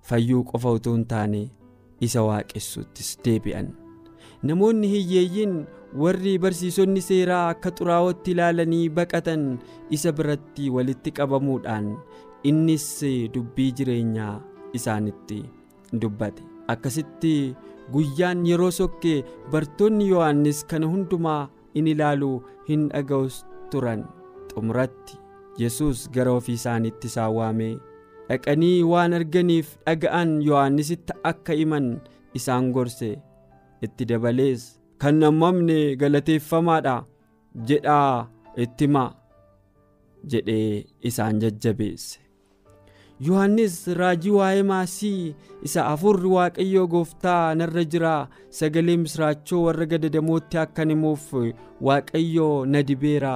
Fayyuu 0.04 0.44
qofa 0.44 0.72
utuu 0.78 0.94
hin 0.98 1.06
taane 1.08 1.42
isa 2.04 2.22
waaqessuuttis 2.28 3.16
deebi'an. 3.26 3.70
Namoonni 4.44 4.88
hiyyeeyyiin 4.92 5.54
warri 6.04 6.34
barsiisonni 6.44 7.02
seeraa 7.02 7.46
akka 7.54 7.72
xuraa'ootti 7.80 8.32
ilaalanii 8.36 8.90
baqatan 8.98 9.46
isa 9.98 10.12
biratti 10.18 10.68
walitti 10.76 11.12
qabamuudhaan 11.20 11.88
innis 12.52 12.88
dubbii 13.34 13.72
jireenyaa 13.80 14.36
isaanitti 14.80 15.40
dubbate. 16.02 16.44
Akkasitti 16.68 17.56
guyyaan 17.92 18.46
yeroo 18.50 18.72
sokke 18.72 19.24
bartoonni 19.52 20.08
yohannis 20.10 20.64
kana 20.70 20.88
hundumaa 20.92 21.50
in 21.74 21.88
ilaalu 21.94 22.32
hin 22.70 22.90
dhaga'us 22.94 23.44
turan. 23.72 24.06
Xumuratti 24.54 25.18
yesus 25.58 26.10
gara 26.14 26.32
ofii 26.40 26.56
isaaniitti 26.60 27.08
isaan 27.12 27.34
waamee 27.38 27.74
dhaqanii 28.30 28.84
waan 28.92 29.14
arganiif 29.20 29.76
dhaga'an 29.86 30.32
yohannisitti 30.48 31.14
akka 31.32 31.54
himan 31.60 31.90
isaan 32.40 32.72
gorse. 32.76 33.12
Itti 33.86 34.06
dabalees 34.10 34.68
kan 35.02 35.20
nammamne 35.20 35.96
galateeffamaadha 36.02 36.96
jedhaa 37.70 38.30
itti 38.66 38.86
himaa 38.88 39.10
jedhee 40.32 40.86
isaan 41.10 41.40
jajjabeesse 41.44 42.20
yohannis 43.28 43.88
raajii 44.00 44.32
waa'ee 44.38 44.64
maasii 44.70 45.36
isa 45.64 45.86
afurri 45.94 46.28
waaqayyoo 46.36 46.88
gooftaa 46.94 47.56
narra 47.56 47.84
jira. 47.84 48.28
Sagalee 48.50 48.98
misraachoo 48.98 49.64
warra 49.66 49.86
gadadamootti 49.86 50.58
akkan 50.58 50.90
himuuf 50.90 51.28
waaqayyoo 51.82 52.66
na 52.66 52.84
dibeera. 52.84 53.36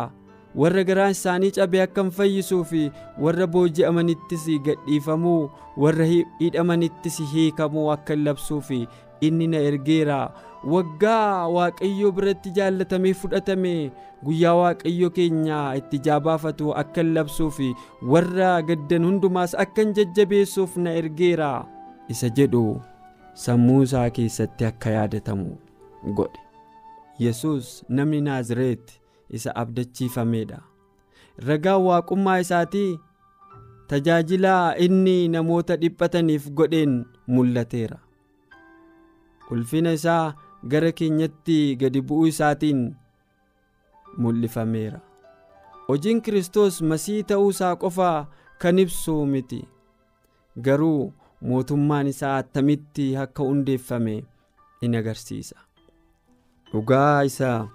Warra 0.55 0.83
garaan 0.83 1.11
isaanii 1.13 1.51
cabee 1.55 1.81
akkan 1.83 2.07
fayyisuu 2.11 2.63
fi 2.69 2.91
warra 3.23 3.47
booji'amanittis 3.47 4.45
gadhiifamuu 4.65 5.49
warra 5.83 6.05
hidhamanittis 6.39 7.19
hiikamuu 7.33 7.91
akkan 7.95 8.23
labsuuf 8.23 8.71
inni 9.21 9.47
na 9.47 9.57
ergeera. 9.57 10.31
Waggaa 10.63 11.47
waaqayyoo 11.47 12.11
biratti 12.11 12.51
jaallatamee 12.51 13.13
fudhatame. 13.13 13.91
Guyyaa 14.23 14.55
waaqayyo 14.55 15.09
keenya 15.09 15.75
itti 15.77 15.99
jaabaafatu 15.99 16.73
akkan 16.75 17.13
labsuuf 17.13 17.59
warra 18.01 18.61
gaddan 18.61 19.05
hundumaas 19.05 19.55
akkan 19.55 19.93
jajjabeessuuf 19.93 20.77
na 20.77 20.93
ergeera. 20.93 21.65
Isa 22.09 22.29
jedhu 22.29 22.81
sammuu 23.33 23.83
isaa 23.83 24.09
keessatti 24.09 24.65
akka 24.65 24.89
yaadatamu 24.89 25.57
godhe. 26.17 26.39
Yesus 27.19 27.83
namni 27.89 28.21
naazireet 28.21 28.99
isa 29.29 29.53
abdachiifameedha 29.55 30.59
ragaan 31.47 31.81
waaqummaa 31.85 32.39
isaatii 32.39 32.99
tajaajilaa 33.87 34.75
inni 34.85 35.27
namoota 35.27 35.75
dhiphataniif 35.81 36.49
godheen 36.51 37.05
mul'ateera 37.27 37.97
ulfina 39.51 39.91
isaa 39.97 40.33
gara 40.71 40.91
keenyatti 40.91 41.75
gadi 41.81 42.01
bu'uu 42.07 42.27
isaatiin 42.31 42.81
mul'ifameera. 44.17 44.99
Hojiin 45.87 46.21
kiristoos 46.21 46.81
masii 46.81 47.23
ta'uu 47.23 47.49
isaa 47.55 47.75
qofa 47.83 48.09
kan 48.61 48.79
ibsu 48.83 49.15
miti. 49.25 49.61
Garuu 50.65 51.13
mootummaan 51.41 52.07
isaa 52.13 52.37
attamitti 52.41 53.05
akka 53.23 53.43
hundeeffame 53.43 54.15
in 54.81 54.95
agarsiisa. 54.99 55.55
Dhugaa 56.71 57.21
isaa 57.29 57.67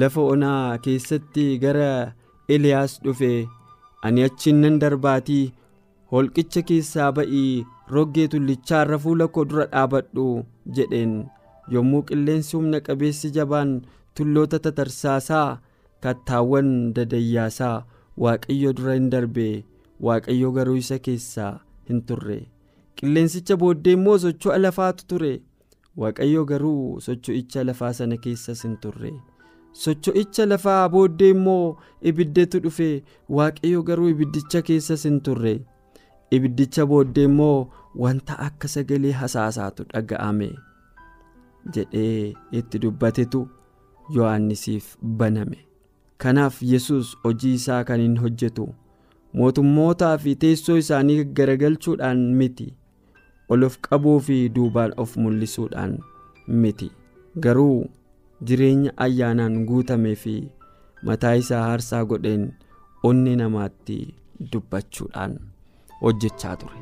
lafa 0.00 0.20
onaa 0.34 0.78
keessatti 0.84 1.46
gara 1.58 2.12
eliyaas 2.48 3.00
dhufe 3.04 3.32
ani 4.02 4.24
achiin 4.28 4.60
nan 4.64 4.78
darbaatii 4.82 5.52
holqicha 6.12 6.62
keessaa 6.68 7.10
ba'ii 7.16 7.64
roggee 7.96 8.26
tullichaarra 8.32 8.98
fuula 9.04 9.28
koo 9.34 9.44
dura 9.50 9.66
dhaabadhu 9.72 10.26
jedheen. 10.78 11.12
Yommuu 11.74 12.02
qilleensi 12.08 12.56
humna 12.56 12.80
qabeessi 12.86 13.30
jabaan 13.36 13.74
tulloota 14.14 14.58
tatarsaasaa 14.64 15.48
kattaawwan 16.06 16.70
dadayyaasaa 16.96 17.76
waaqayyo 18.24 18.72
dura 18.80 18.94
hin 18.98 19.10
darbe. 19.14 19.48
Waaqayyo 20.06 20.50
garuu 20.56 20.76
isa 20.82 20.98
keessaa 21.06 21.52
hin 21.88 22.02
turre. 22.10 22.38
Qilleensicha 23.00 23.56
booddee 23.62 23.92
immoo 23.98 24.18
socho'a 24.24 24.58
lafaatu 24.64 25.06
ture. 25.12 25.32
Waaqayyo 26.00 26.44
garuu 26.52 27.00
socho'icha 27.06 27.64
lafaa 27.68 27.92
sana 27.98 28.16
keessas 28.26 28.62
hin 28.66 28.76
turre. 28.84 29.12
Socho'icha 29.82 30.46
lafaa 30.46 30.88
booddee 30.94 31.30
immoo 31.36 31.76
ibiddetu 32.12 32.60
dhufe. 32.64 32.88
Waaqayyo 33.38 33.82
garuu 33.90 34.08
ibiddicha 34.14 34.62
keessas 34.70 35.04
hin 35.08 35.20
turre 35.28 35.54
ibiddicha 36.36 36.86
booddee 36.90 37.24
immoo 37.30 37.68
wanta 38.02 38.38
akka 38.46 38.68
sagalee 38.74 39.12
hasaasaatu 39.20 39.84
dhaga'ame 39.92 40.48
jedhee 41.74 42.34
itti 42.58 42.78
dubbatetu 42.82 43.40
yohannisiif 44.16 44.96
baname. 45.02 45.58
Kanaaf 46.18 46.62
yesus 46.62 47.16
hojii 47.24 47.54
isaa 47.54 47.84
kan 47.84 48.00
hin 48.00 48.16
hojjetu 48.22 48.68
mootummootaa 49.40 50.18
fi 50.18 50.34
teessoo 50.44 50.76
isaanii 50.82 51.24
garagalchuudhaan 51.24 52.22
miti. 52.40 52.68
Ol 53.48 53.62
of 53.68 53.78
qabuu 53.88 54.18
fi 54.26 54.38
duubaan 54.56 54.92
of 54.96 55.16
mul'isuudhaan 55.16 55.98
miti. 56.64 56.90
Garuu 57.40 57.88
jireenya 58.46 58.92
ayyaanaan 59.06 59.64
guutamee 59.66 60.14
fi 60.24 60.34
mataa 61.08 61.34
isaa 61.44 61.62
aarsaa 61.70 62.04
godheen 62.12 62.44
onni 63.10 63.36
namaatti 63.42 63.96
dubbachuudhaan 64.52 65.38
hojjechaa 66.02 66.56
ture. 66.62 66.78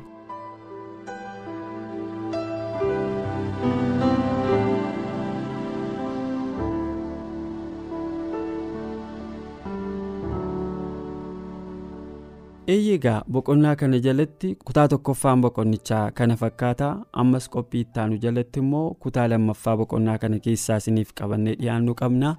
eeyyegaa 12.73 13.19
boqonnaa 13.35 13.75
kana 13.81 13.99
jalatti 14.05 14.49
kutaa 14.65 14.87
tokkoffaan 14.93 15.41
boqonnichaa 15.45 16.03
kana 16.19 16.35
fakkaata 16.41 16.89
ammas 17.23 17.49
qophii 17.55 17.81
ittaanu 17.85 18.19
jalatti 18.25 18.63
immoo 18.65 18.85
kutaa 19.05 19.27
lammaffaa 19.33 19.77
boqonnaa 19.81 20.17
kana 20.25 20.39
keessaa 20.47 20.77
isiniif 20.83 21.13
qabannee 21.21 21.55
dhiyaannu 21.63 21.97
qabna 22.03 22.35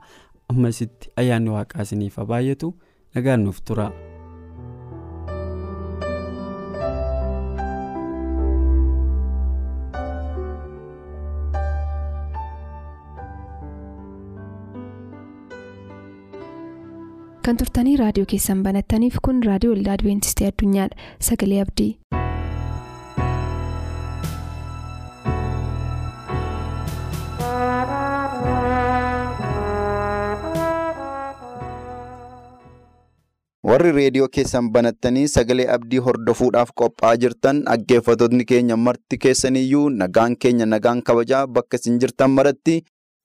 ammasitti 0.55 1.13
ayyaanni 1.25 1.51
waaqaa 1.57 1.89
isiniif 1.89 2.21
baay'atu 2.33 2.75
nagaan 3.15 3.45
nuuf 3.49 3.61
tura. 3.71 3.89
Kan 17.51 17.59
turtanii 17.61 17.95
raadiyoo 17.99 18.29
keessan 18.33 18.61
banattaniif 18.67 19.17
kun 19.29 19.39
raadiyoo 19.47 19.73
waldaa 19.75 19.95
adventistii 19.99 20.47
addunyaadha 20.51 21.09
sagalee 21.29 21.61
abdii. 21.63 21.89
warri 33.71 33.91
reediyoo 33.97 34.29
keessan 34.37 34.71
banattanii 34.77 35.27
sagalee 35.35 35.67
abdii 35.75 35.99
hordofuudhaaf 36.07 36.71
qophaa'aa 36.83 37.17
jirtan 37.25 37.65
dhaggeeffattoonni 37.67 38.45
keenya 38.53 38.77
marti 38.87 39.19
keessaniyyuu 39.27 39.85
nagaan 39.99 40.37
keenya 40.45 40.67
nagaan 40.77 41.03
kabajaa 41.11 41.43
bakka 41.59 41.77
isin 41.83 41.99
jirtan 42.05 42.31
maratti 42.39 42.79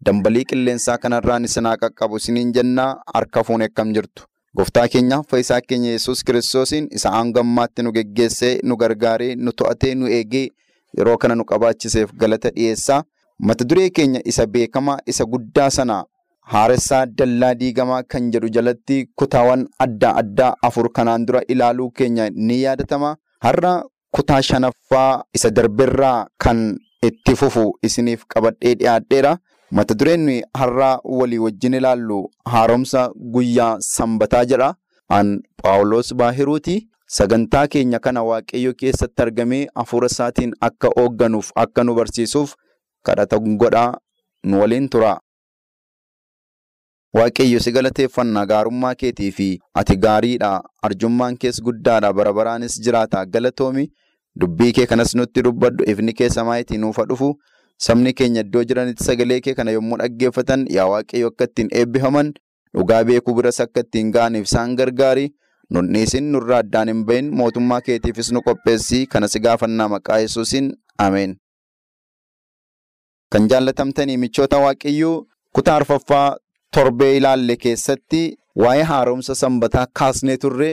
dambalii 0.06 0.44
qilleensaa 0.52 0.98
kanarraan 0.98 1.46
isin 1.48 1.66
haa 1.66 1.78
qaqqabu 1.84 2.18
isiniin 2.22 2.52
jennaa 2.54 2.96
harka 3.14 3.44
fuunee 3.44 3.68
akkam 3.72 3.94
jirtu. 3.94 4.24
Gooftaa 4.58 4.88
keenya 4.88 5.22
fayyisaa 5.30 5.62
keenya 5.62 5.92
yesus 5.92 6.24
kiristoosiin 6.24 6.88
isa 6.92 7.10
aangammaatti 7.20 7.84
nu 7.84 7.92
geggeessee 7.98 8.60
nu 8.64 8.76
gargaaree 8.82 9.36
nu 9.36 9.52
to'atee 9.52 9.96
nu 9.96 10.08
eegee 10.18 10.48
yeroo 10.98 11.18
kana 11.18 11.36
nu 11.36 11.44
qabaachiseef 11.52 12.14
galata 12.22 12.50
dhiyeessaa 12.58 13.02
mata 13.40 13.64
duree 13.70 13.90
keenya 13.90 14.22
isa 14.34 14.46
beekamaa 14.54 14.98
isa 15.14 15.26
guddaa 15.34 15.70
sana 15.78 15.98
haaressaa 16.54 17.06
dallaa 17.06 17.54
diigamaa 17.64 18.04
kan 18.14 18.32
jedhu 18.36 18.50
jalatti 18.58 19.02
kutaawwan 19.22 19.68
adda 19.88 20.16
addaa 20.22 20.54
afur 20.70 20.90
kanaan 21.00 21.26
dura 21.26 21.42
ilaaluu 21.56 21.90
keenya 21.92 22.30
ni 22.30 22.62
yaadatama 22.62 23.16
har'a 23.48 23.74
kutaa 24.18 24.42
shanaffaa 24.52 25.24
isa 25.40 25.50
darberraa 25.60 26.28
kan 26.46 26.64
itti 27.10 27.36
fufu 27.36 27.66
isiniif 27.84 28.24
qabadhee 28.34 28.76
dhiyaadheera. 28.76 29.38
Mata 29.78 29.94
dureen 30.00 30.26
har'aa 30.62 31.00
walii 31.20 31.38
wajjin 31.46 31.74
ilaallu 31.80 32.20
haaromsa 32.54 33.10
guyyaa 33.36 33.78
sanbataa 33.94 34.46
jedha. 34.52 34.70
An 35.18 35.28
paawuloos 35.64 36.14
baahiruuti 36.20 36.76
sagantaa 37.18 37.68
keenya 37.74 38.00
kana 38.06 38.24
waaqayyo 38.30 38.72
keessatti 38.80 39.22
argamee 39.26 39.68
hafuura 39.76 40.08
isaatiin 40.14 40.54
akka 40.68 40.90
hoogganuuf 40.98 41.52
akka 41.64 41.84
nu 41.84 41.94
barsiisuuf 42.00 42.54
kadhata 43.10 43.40
godhaa 43.40 43.92
nu 44.44 44.60
waliin 44.62 44.90
tura. 44.90 45.12
Waaqayyo 47.18 47.60
si 47.66 47.72
galateeffannaa 47.72 48.46
gaarummaa 48.46 48.96
keetii 49.02 49.32
fi 49.32 49.50
ati 49.82 49.96
gaariidha. 49.98 50.50
Arjummaan 50.84 51.38
kees 51.38 51.62
guddaadha. 51.68 52.14
Bara 52.14 52.34
baraanis 52.34 52.80
jiraata 52.88 53.26
galatoomi. 53.26 53.86
Dubbii 54.40 54.72
kee 54.74 54.86
kanas 54.86 55.16
nutti 55.16 55.42
dubbadhu. 55.44 55.84
Ifni 55.92 56.14
kee 56.14 56.30
samaayitii 56.30 56.78
nuufa 56.78 57.06
dhufu. 57.06 57.30
Sabni 57.78 58.14
keenya 58.14 58.42
iddoo 58.46 58.64
jiranitti 58.64 59.04
sagalee 59.04 59.40
kee 59.46 59.54
kana 59.56 59.72
yommuu 59.76 59.98
dhaggeeffatan 60.02 60.66
yaa 60.76 60.86
waaqayyo 60.92 61.28
akka 61.34 61.44
ittiin 61.50 61.70
eebbifaman 61.80 62.30
dhugaa 62.78 63.04
beekuu 63.10 63.36
biras 63.40 63.60
akka 63.66 63.80
ittiin 63.86 64.12
ga'aniif 64.16 64.48
isaan 64.50 64.76
gargaari. 64.76 65.28
Nunniisin 65.74 66.32
nurraa 66.32 66.60
addaan 66.64 66.88
hin 66.94 67.04
bahin 67.06 67.30
mootummaa 67.42 67.82
keetiifis 67.82 68.32
nu 68.32 68.42
qopheessii 68.48 69.06
kana 69.14 69.28
si 69.28 69.40
gaafannaa 69.46 69.88
maqaa 69.94 70.20
yesuusin 70.24 70.72
ameen. 71.06 71.36
Kan 73.32 73.48
jaallatamtanii 73.52 74.18
michoota 74.24 74.58
waaqayyoo 74.66 75.26
kutaa 75.56 75.76
arfaffaa 75.82 76.38
torbee 76.78 77.18
ilaalle 77.18 77.56
keessatti 77.64 78.22
waa'ee 78.64 78.84
haaromsa 78.92 79.36
sanbataa 79.42 79.86
kaasnee 80.00 80.38
turre 80.44 80.70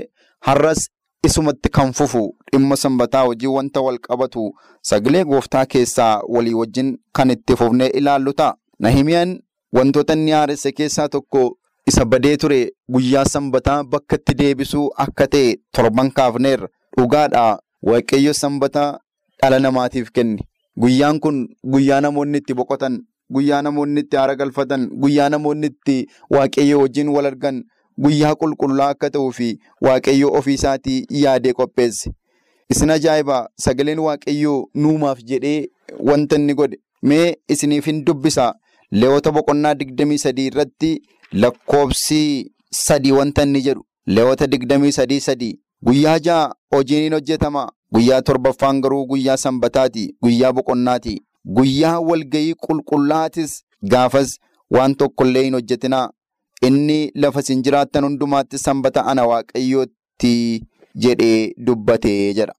har'as 0.49 0.85
isumatti 1.27 1.69
kan 1.69 1.93
fufu 1.93 2.35
dhimma 2.53 2.77
sanbataa 2.77 3.23
hojii 3.27 3.47
wanta 3.47 3.81
wal 3.81 3.99
qabatu 3.99 4.53
sagalee 4.83 5.25
gooftaa 5.25 5.67
keessaa 5.67 6.21
walii 6.29 6.55
wajjin 6.55 6.99
kan 7.13 7.31
itti 7.31 7.57
fufnee 7.57 7.87
ilaallu 8.01 8.33
ta'a. 8.33 8.55
Nahimiyaan 8.79 9.39
wantoota 9.73 10.13
inni 10.13 10.31
haaresse 10.31 10.73
keessaa 10.73 11.09
tokko 11.09 11.59
isa 11.87 12.05
badee 12.05 12.37
ture 12.37 12.61
guyyaa 12.93 13.25
sanbataa 13.25 13.85
bakka 13.85 14.17
itti 14.17 14.35
deebisuu 14.39 14.91
akka 14.97 15.27
ta'e 15.27 15.57
torban 15.77 16.11
kaafneerra. 16.11 16.69
Dhugaadhaa 16.99 17.59
waaqayyo 17.83 18.33
sanbataa 18.35 18.99
dhala 19.43 19.59
namaatiif 19.59 20.11
kenne. 20.13 20.39
Guyyaan 20.81 21.21
kun 21.21 21.47
guyyaa 21.73 22.01
namoonni 22.01 22.39
itti 22.39 22.55
boqotan, 22.55 22.99
guyyaa 23.33 23.63
namoonni 23.63 24.01
itti 24.01 24.17
haara 24.17 24.35
galfatan, 24.37 24.89
guyyaa 25.03 25.29
namoonni 25.29 25.67
itti 25.67 26.07
waaqayyo 26.31 26.81
wajjin 26.81 27.09
wal 27.09 27.27
argan. 27.27 27.65
Guyyaa 27.99 28.35
qulqullaa 28.35 28.89
akka 28.95 29.11
ta'uu 29.11 29.33
fi 29.33 29.49
waaqayyo 29.87 30.29
ofii 30.39 30.55
isaatii 30.55 31.07
yaadee 31.11 31.53
qopheesse. 31.53 32.11
Isin 32.71 32.91
ajaa'iba 32.91 33.49
sagaleen 33.65 33.99
waaqayyoo 33.99 34.67
nuumaaf 34.75 35.19
jedhee 35.25 35.69
wanta 36.11 36.37
inni 36.37 36.55
godhe. 36.55 36.79
Mee 37.03 37.37
isiniif 37.49 37.87
hin 37.87 38.05
dubbisa. 38.05 38.55
Leewwota 38.91 39.31
boqonnaa 39.33 39.75
digdamii 39.75 40.19
sadii 40.19 40.47
irratti 40.47 41.03
lakkoobsi 41.33 42.53
sadii 42.71 43.13
wanta 43.13 43.43
inni 43.43 43.63
jedhu. 43.63 43.85
Leewwota 44.07 44.47
digdamii 44.47 44.93
sadii 44.93 45.21
sadii. 45.21 45.59
Guyyaa 45.83 46.19
ja'a 46.19 46.53
hojiin 46.75 47.03
hin 47.03 47.13
hojjetama. 47.13 47.69
Guyyaa 47.93 48.23
torbaffaan 48.23 48.81
garuu 48.81 49.07
guyyaa 49.07 49.37
sanbataati. 49.37 50.17
Guyyaa 50.23 50.53
boqonnaati. 50.53 51.15
Guyyaa 51.57 52.01
walgayii 52.01 52.55
qulqullaatis 52.55 53.63
gaafas 53.83 54.39
waan 54.71 54.95
tokkollee 54.95 55.43
hin 55.45 55.55
hojjetinaa. 55.55 56.11
Inni 56.67 57.11
lafa 57.15 57.41
isin 57.41 57.63
jiraattan 57.63 58.05
hundumaatti 58.05 58.59
sanbata 58.59 59.05
ana 59.07 59.25
waaqayyootti 59.27 60.33
jedhee 61.05 61.53
dubbatee 61.67 62.35
jedha. 62.35 62.55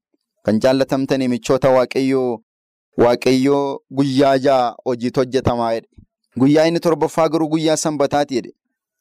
Kan 0.46 0.60
jaallatamtanii 0.60 1.28
michoota 1.28 1.70
waaqayyoo 1.70 2.40
waaqayyoo 2.98 3.80
guyyaa 3.92 4.38
ja'a 4.46 4.76
hojiitu 4.86 5.20
hojjetamaa 5.20 5.74
jedhe. 5.74 5.88
Guyyaa 6.40 6.66
inni 6.68 6.80
torbaffaa 6.80 7.30
garuu 7.30 7.48
guyyaa 7.50 7.78
sanbataati 7.78 8.36
jedhe. 8.36 8.52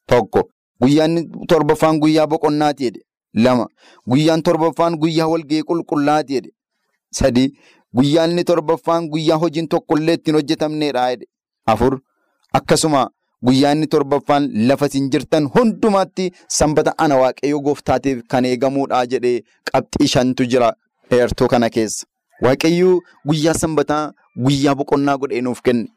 Tokko. 0.07 0.43
Guyyaa 0.81 1.05
inni 1.07 1.23
torbaffaan 1.47 1.99
guyyaa 1.99 2.27
boqonnaati 2.27 2.83
jedhe. 2.83 3.01
Lama. 3.33 3.67
Guyyaan 4.09 4.41
torbaffaan 4.43 4.95
guyyaa 5.03 5.27
walga'ii 5.27 5.63
qulqullaati 5.69 6.33
jedhe. 6.33 6.51
Sadi. 7.11 7.45
Guyyaan 7.95 8.29
inni 8.31 8.43
torbaffaan 8.43 9.07
guyyaa 9.09 9.37
hojiin 9.37 9.67
tokkollee 9.67 10.13
ittiin 10.19 10.35
hojjetamneedha 10.35 11.09
jedhe. 11.11 11.25
Afur. 11.65 11.99
Akkasuma. 12.53 13.09
Guyyaa 13.45 13.71
inni 13.75 13.87
torbaffaan 13.87 14.49
lafa 14.67 14.85
isin 14.91 15.09
jirtan 15.09 15.47
hundumaatti 15.55 16.31
sanbata 16.47 16.93
ana 16.97 17.17
waaqayyo 17.21 17.59
gooftaatiif 17.67 18.21
kan 18.27 18.45
eegamuudha 18.45 19.05
jedhee 19.13 19.41
qabxii 19.71 20.07
shantu 20.07 20.45
jira 20.45 20.73
heertuu 21.11 21.47
kana 21.47 21.69
keessa. 21.69 22.05
Waaqayyo 22.41 22.99
guyyaa 23.27 23.53
sanbataa 23.53 24.11
guyyaa 24.45 24.75
boqonnaa 24.75 25.17
godhee 25.17 25.41
nuuf 25.41 25.61
kenne. 25.61 25.87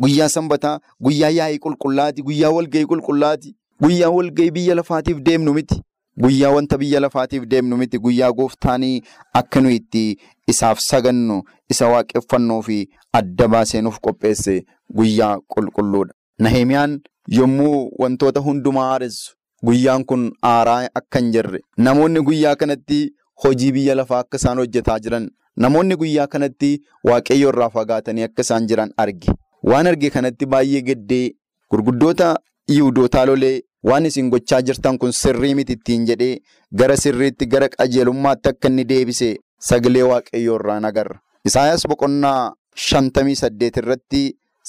Guyyaa 0.00 0.28
sanbataa 0.28 0.78
guyyaa 1.00 1.30
yaa'ii 1.38 1.58
qulqullaati. 1.58 2.22
Guyyaa 2.22 2.50
walgahii 2.50 2.86
qulqullaati. 2.86 3.54
Guyyaa 3.82 4.10
walgahii 4.10 4.50
biyya 4.50 4.74
lafaatiif 4.74 5.18
deemnu 5.28 5.52
miti. 5.54 5.80
Guyyaa 6.22 6.50
wanta 6.50 6.78
biyya 6.78 7.00
lafaatiif 7.00 7.44
deemnu 7.46 7.76
miti. 7.76 7.98
Guyyaa 7.98 8.32
gooftaanii 8.32 9.02
akka 9.34 9.60
nuyi 9.60 9.76
itti 9.76 10.18
isaaf 10.48 10.78
sagannu 10.80 11.42
isa 11.70 11.88
waaqeffannuu 11.88 12.62
fi 12.62 12.88
adda 13.12 13.48
baasee 13.48 13.80
nuuf 13.82 13.98
qopheesse 14.00 14.64
guyyaa 14.94 15.38
qulqulluudha. 15.48 16.12
Nahimiyaan 16.44 17.00
yommuu 17.38 17.90
wantoota 17.98 18.40
hundumaa 18.46 18.88
haaressu 18.90 19.34
guyyaan 19.68 20.04
kun 20.10 20.24
aaraa 20.48 20.80
akka 21.00 21.18
hin 21.22 21.30
jirre 21.36 21.60
namoonni 21.86 22.20
guyyaa 22.28 22.56
kanatti 22.62 22.98
hojii 23.44 23.70
biyya 23.76 23.94
lafaa 24.00 24.18
akka 24.24 24.36
isaan 24.42 24.58
hojjetaa 24.62 24.98
jiran 25.06 25.30
namoonni 25.64 25.96
guyyaa 26.02 26.26
kanatti 26.34 26.70
waaqayyo 27.10 27.48
irraa 27.54 27.70
fagaatanii 27.78 28.22
akka 28.28 28.42
isaan 28.46 28.66
jiran 28.72 28.92
arge. 29.04 29.32
Waan 29.70 29.86
arge 29.92 30.10
kanatti 30.18 30.46
baay'ee 30.56 30.82
gaddee 30.90 31.24
gurguddoota 31.70 32.28
yiwudootaa 32.74 33.24
lolee 33.32 33.54
waan 33.90 34.06
isin 34.12 34.30
gochaa 34.36 34.60
jirtan 34.68 34.98
kun 34.98 35.12
sirrii 35.22 35.54
miti 35.54 35.72
ittiin 35.80 36.06
jedhee 36.12 36.38
gara 36.82 36.96
sirriitti 37.06 37.46
gara 37.56 37.68
qajeelummaatti 37.78 38.48
akka 38.54 38.68
inni 38.74 38.84
deebise 38.94 39.32
sagalee 39.70 40.02
waaqayyoo 40.12 40.56
irraa 40.60 40.80
nagarra. 40.80 41.18
Isaayaas 41.48 41.86
boqonnaa 41.88 42.52
shantamii 42.86 43.36
saddeet 43.42 43.76
irratti 43.82 44.22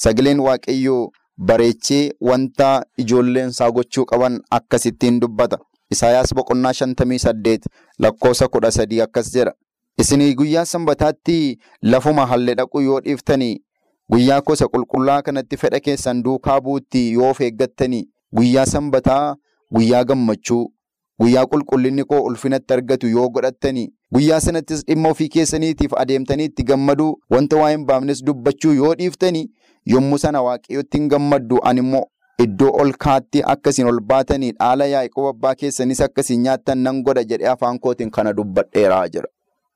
sagaleen 0.06 0.39
waaqayyoo 0.49 1.01
bareechee 1.38 2.12
wanta 2.21 2.86
ijoolleen 2.97 3.50
isaa 3.50 3.71
gochuu 3.71 4.06
qaban 4.06 4.41
akkasittiin 4.52 5.19
dubbata. 5.19 5.58
Isaayaas 5.91 6.34
boqonnaa 6.36 6.73
shantamii 6.73 7.19
saddeet 7.19 7.65
lakkoofsa 8.00 8.47
kudha 8.47 8.71
sadii 8.71 9.02
akkas 9.02 9.32
jedha. 9.34 9.54
Isinii 10.00 10.34
guyyaa 10.36 10.65
sanbataatti 10.65 11.58
lafuma 11.82 12.26
hallee 12.26 12.56
dhaqu 12.56 12.82
yoo 12.82 13.00
dhiiftanii 13.02 13.58
guyyaa 14.12 14.41
gosa 14.41 14.67
qulqullaa 14.67 15.21
kanatti 15.21 15.58
fedha 15.58 15.80
keessan 15.80 16.23
duukaa 16.23 16.62
buutti 16.62 17.12
yoo 17.13 17.30
of 17.30 17.41
eeggattanii 17.41 18.04
guyyaa 18.36 18.65
sanbataa 18.65 19.36
guyyaa 19.76 20.04
gammachuu 20.04 20.65
guyyaa 21.21 21.45
qulqullinni 21.54 22.04
koo 22.04 22.19
ulfinatti 22.30 22.73
argatu 22.73 23.08
yoo 23.08 23.30
godhattanii 23.30 23.88
guyyaa 24.13 24.39
sanattis 24.45 24.86
dhimma 24.88 25.10
ofii 25.15 25.28
keessaniitiif 25.36 25.93
adeemtanii 26.04 26.45
itti 26.52 26.63
gammaduu 26.63 27.10
wanta 27.36 27.58
waa 27.62 27.69
hin 27.71 27.86
baafnes 27.86 28.23
dubbachuu 28.26 28.73
yoo 28.73 28.93
dhiiftanii 29.02 29.45
yommuu 29.93 30.17
sana 30.23 30.41
waaqayyotti 30.50 30.97
hin 30.97 31.08
gammaddu 31.13 31.60
ani 31.71 31.80
immoo 31.86 32.04
iddoo 32.43 32.71
ol 32.82 32.91
kaatti 33.06 33.41
akkasiin 33.54 33.88
ol 33.91 34.00
baatanii 34.12 34.52
dhaala 34.60 34.86
yaa'ii 34.93 35.28
abbaa 35.30 35.56
keessanis 35.62 36.02
akkasiin 36.08 36.41
nyaattan 36.47 36.78
nan 36.88 37.02
godha 37.10 37.23
jedhee 37.32 37.47
afaan 37.56 37.80
kootiin 37.80 38.12
kana 38.19 38.34
dubbadheeraa 38.39 39.08
jira. 39.15 39.28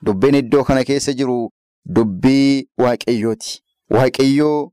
Dubbiin 0.05 0.35
iddoo 0.41 0.63
kana 0.63 0.83
keessa 0.83 1.13
jiru 1.13 1.49
dubbii 1.95 2.67
waaqayyooti. 2.83 3.59
Waaqayyoo 3.95 4.71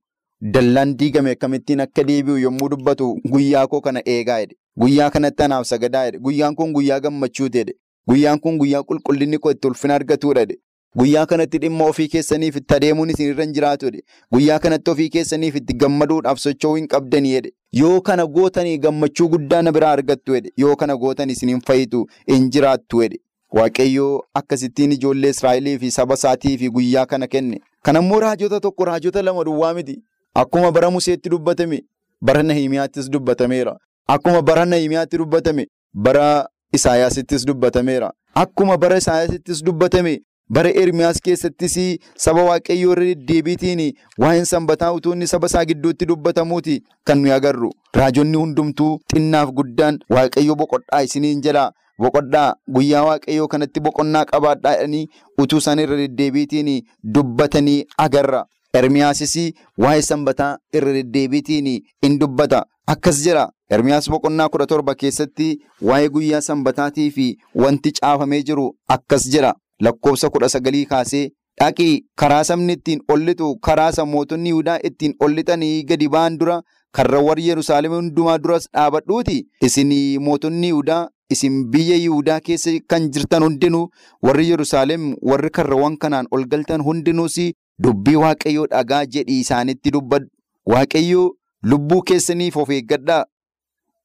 dallaan 0.55 0.97
diigame 0.99 1.31
akkamittiin 1.37 1.81
akka 1.85 2.05
deebi'u 2.11 2.39
yommuu 2.45 2.69
dubbatu 2.75 3.09
guyyaa 3.33 3.67
koo 3.67 3.81
kana 3.81 4.03
eegaa 4.15 4.39
jedhe. 4.41 4.55
Guyyaa 4.81 5.11
kanatti 5.11 5.43
anaaf 5.43 5.67
sagadaa 5.67 6.05
jedhe. 6.07 6.19
Guyyaan 6.19 6.55
kun 6.55 6.73
guyyaa 6.73 7.01
gammachuuti 7.01 7.59
jedhe. 7.59 7.75
Guyyaan 8.09 8.41
kun 8.41 8.59
guyyaa 8.59 8.83
qulqullinni 8.83 9.39
koo 9.39 9.51
itti 9.57 9.69
ulfina 9.69 9.95
argatuudha 9.95 10.41
jedhe. 10.47 10.61
Guyyaa 10.97 11.27
kanatti 11.27 11.59
dhimma 11.59 11.85
ofii 11.85 12.09
keessaniif 12.09 12.57
itti 12.57 12.75
adeemuun 12.75 13.11
isinirra 13.11 13.45
hin 13.45 13.53
jiraatu 13.55 13.87
jedhe. 13.87 14.03
Guyyaa 14.33 14.59
kanatti 14.59 14.91
ofii 14.91 15.09
keessaniif 15.17 15.57
itti 15.57 15.75
gammaduudhaaf 15.83 16.39
socho'uu 16.39 16.77
hin 16.77 16.87
qabdanii 16.89 17.33
jedhe. 17.33 17.51
Yoo 17.73 18.01
kana 18.01 18.27
gootanii 18.27 18.79
gammachuu 18.79 19.29
guddaa 19.29 19.63
na 19.63 19.73
biraa 19.73 19.91
argattu 19.99 20.33
jedhe. 20.35 20.51
Yoo 20.57 20.77
kana 20.77 20.97
gootan 20.97 21.31
isin 21.31 21.49
hin 21.49 21.61
fayyitu 21.67 22.07
hin 22.27 22.49
jiraattu 22.51 23.03
jedhe. 23.03 23.19
Waaqayyoo 23.53 24.23
akkasittiin 24.35 24.93
ijoollee 24.93 25.31
Israa'elii 25.31 25.79
fi 25.79 25.91
saba 25.91 26.15
isaatii 26.15 26.71
guyyaa 26.71 27.07
kana 27.07 27.27
kenne. 27.27 27.61
Kanammoo 27.83 28.21
raajota 28.21 28.61
tokko 28.61 28.85
raajota 28.85 29.23
lama 29.23 29.45
duwwaa 29.45 29.75
miti. 29.75 30.03
Akkuma 30.35 30.73
bara 30.73 30.91
Museetti 30.91 31.29
dubbatame 31.31 31.83
bara 32.21 32.43
Nahimiyaattis 32.43 33.11
dubbatameera. 33.11 33.77
Akkuma 34.07 34.43
bara 34.43 34.65
Nahimiyaatti 34.65 35.17
dubbatame 35.19 35.67
bara 35.95 36.49
Isaayaasittis 36.73 37.47
dubbatameera. 37.47 38.13
Akkuma 38.35 38.77
bara 38.79 38.97
Isaayaasittis 38.97 39.63
dubbatame 39.65 40.21
bara 40.51 40.71
Ermiyaas 40.83 41.21
keessattis 41.25 41.77
saba 42.17 42.43
Waaqayyoo 42.49 42.93
irra 42.93 43.05
deddeebiitiin 43.11 43.83
waa'een 44.19 44.45
sanbataa 44.53 44.93
utuu 44.93 45.13
inni 45.13 45.27
saba 45.27 45.47
isaa 45.47 45.65
gidduutti 45.65 46.07
dubbatamuuti 46.07 46.83
kan 47.05 47.19
nuyi 47.23 47.33
agarru. 47.33 47.71
Raajonni 47.95 48.37
hundumtuu 48.43 48.99
xinnaaf 49.15 49.51
guddaan 49.59 49.99
Waaqayyoo 50.11 50.57
boqodhaa 50.57 51.03
isiniin 51.09 51.43
jedhaa. 51.43 51.71
Boqodhaa 52.03 52.55
guyyaa 52.75 53.05
waaqayyoo 53.09 53.49
kanatti 53.49 53.81
boqonnaa 53.81 54.25
qabaadhaa 54.33 54.75
jedhanii 54.77 55.07
utuu 55.43 55.59
isaan 55.59 55.79
irra 55.85 55.97
deddeebiitiin 56.03 56.71
dubbatanii 57.15 57.85
agarra. 58.07 58.45
Ermiyaasis 58.75 59.37
waa'ee 59.85 60.03
sanbataa 60.03 60.57
irra 60.73 60.93
deddeebiitiin 60.99 61.67
in 62.03 62.19
dubbata. 62.21 62.65
Akkas 62.87 63.23
jira. 63.25 63.49
Ermiyaas 63.71 64.09
boqonnaa 64.11 64.49
kudha 64.49 64.67
torba 64.67 64.95
keessatti 64.95 65.49
waa'ee 65.89 66.09
guyyaa 66.09 66.41
sanbataatii 66.41 67.11
fi 67.17 67.27
wanti 67.55 67.93
caafamee 68.01 68.43
jiru 68.43 68.69
akkas 68.97 69.27
jira. 69.33 69.53
Lakkoofsa 69.81 70.31
kudha 70.31 70.49
sagalii 70.49 70.87
kaasee 70.93 71.29
dhaqii 71.61 71.93
karaa 72.23 72.45
sabni 72.45 72.73
ittiin 72.79 73.01
ollitu 73.15 73.57
karaa 73.69 74.05
mootonni 74.07 74.49
Yihudaa 74.51 74.79
ittiin 74.91 75.15
ollitanii 75.21 75.85
gadi 75.85 76.09
ba'an 76.09 76.39
dura 76.41 76.63
karra 76.93 77.21
warri 77.29 77.47
Yerusaalem 77.49 77.93
hundumaa 77.93 78.39
duras 78.39 78.69
dhaabadhuuti. 78.73 79.47
Isin 79.63 79.93
mootonni 80.21 80.67
Yihudaa 80.67 81.09
isin 81.31 81.65
biyya 81.71 81.97
Yihudaa 81.97 82.41
keessa 82.41 82.71
kan 82.89 83.11
jirtan 83.13 83.43
hundinuu 83.43 83.89
warri 84.23 84.49
Yerusaalem 84.51 85.15
warri 85.23 85.51
karrawwan 85.51 85.97
kanaan 85.97 86.27
ol 86.31 86.45
galtan 86.47 86.83
hundinuus 86.83 87.39
dubbii 87.83 88.17
Waaqayyoo 88.17 88.67
dhagaa 88.67 89.05
jedhii 89.07 89.41
isaanitti 89.41 89.91
dubbadhu. 89.93 90.27
Waaqayyoo 90.67 91.35
lubbuu 91.63 92.03
keessaniif 92.03 92.57
of 92.57 92.71
eeggadhaa. 92.71 93.25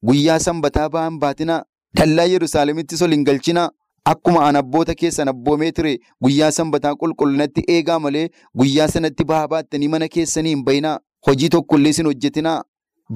Guyyaa 0.05 0.39
sanbataa 0.39 0.89
ba'an 0.89 1.19
baatinaa. 1.19 1.63
Dallaa 1.97 2.25
Yerusaalemittis 2.25 3.01
ol 3.01 3.11
hin 3.11 3.23
galchinaa. 3.25 3.69
Akkuma 4.05 4.45
an 4.47 4.55
abboota 4.59 4.93
keessan 4.95 5.29
abboomee 5.31 5.71
ture 5.71 5.91
guyyaa 6.21 6.51
sanbataa 6.51 6.95
qulqullinatti 7.01 7.63
eegaa 7.75 7.99
malee 8.05 8.23
guyyaa 8.61 8.87
sanatti 8.93 9.23
bahaa 9.29 9.47
baattanii 9.53 9.87
mana 9.93 10.07
keessanii 10.15 10.49
hin 10.55 10.63
bayinaa. 10.69 10.99
Hojii 11.27 11.49
tokkollee 11.49 11.89
isin 11.95 12.05
hojjetinaa 12.11 12.63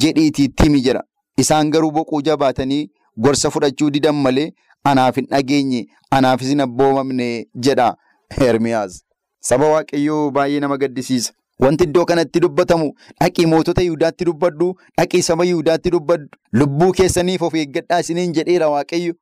jedhiitii 0.04 0.46
itti 0.50 0.64
himi 0.64 0.82
jedha. 0.86 1.04
Isaan 1.38 1.72
garuu 1.72 1.92
boquu 1.92 2.22
jabaatanii 2.30 2.88
gorsa 3.28 3.50
fudhachuu 3.56 3.90
didan 3.98 4.16
malee 4.28 4.48
anaaf 4.84 5.16
hin 5.22 5.28
dhageenye 5.34 5.84
anaafis 6.20 6.50
hin 6.56 6.62
abboomamne 6.68 7.28
jedha 7.68 7.90
Ermiyaas. 8.48 9.04
Saba 9.40 9.68
Waaqayyoo 9.76 10.32
baay'ee 10.32 10.60
nama 10.60 10.78
gaddisiisa. 10.78 11.34
Wanti 11.60 11.84
iddoo 11.84 12.06
kanatti 12.06 12.40
dubbatamu 12.40 12.92
dhaqii 13.22 13.46
mootota 13.52 13.82
Yihudaatti 13.82 14.26
dubbadhu 14.26 14.74
dhaqii 14.98 15.22
saba 15.28 15.46
Yihudaatti 15.46 15.90
dubbadhu 15.92 16.28
lubbuu 16.62 16.92
keessaniif 16.98 17.42
of 17.42 17.54
eeggadhaa 17.56 18.00
isiniin 18.00 18.34
jedheera 18.34 18.70
Waaqayyo. 18.70 19.14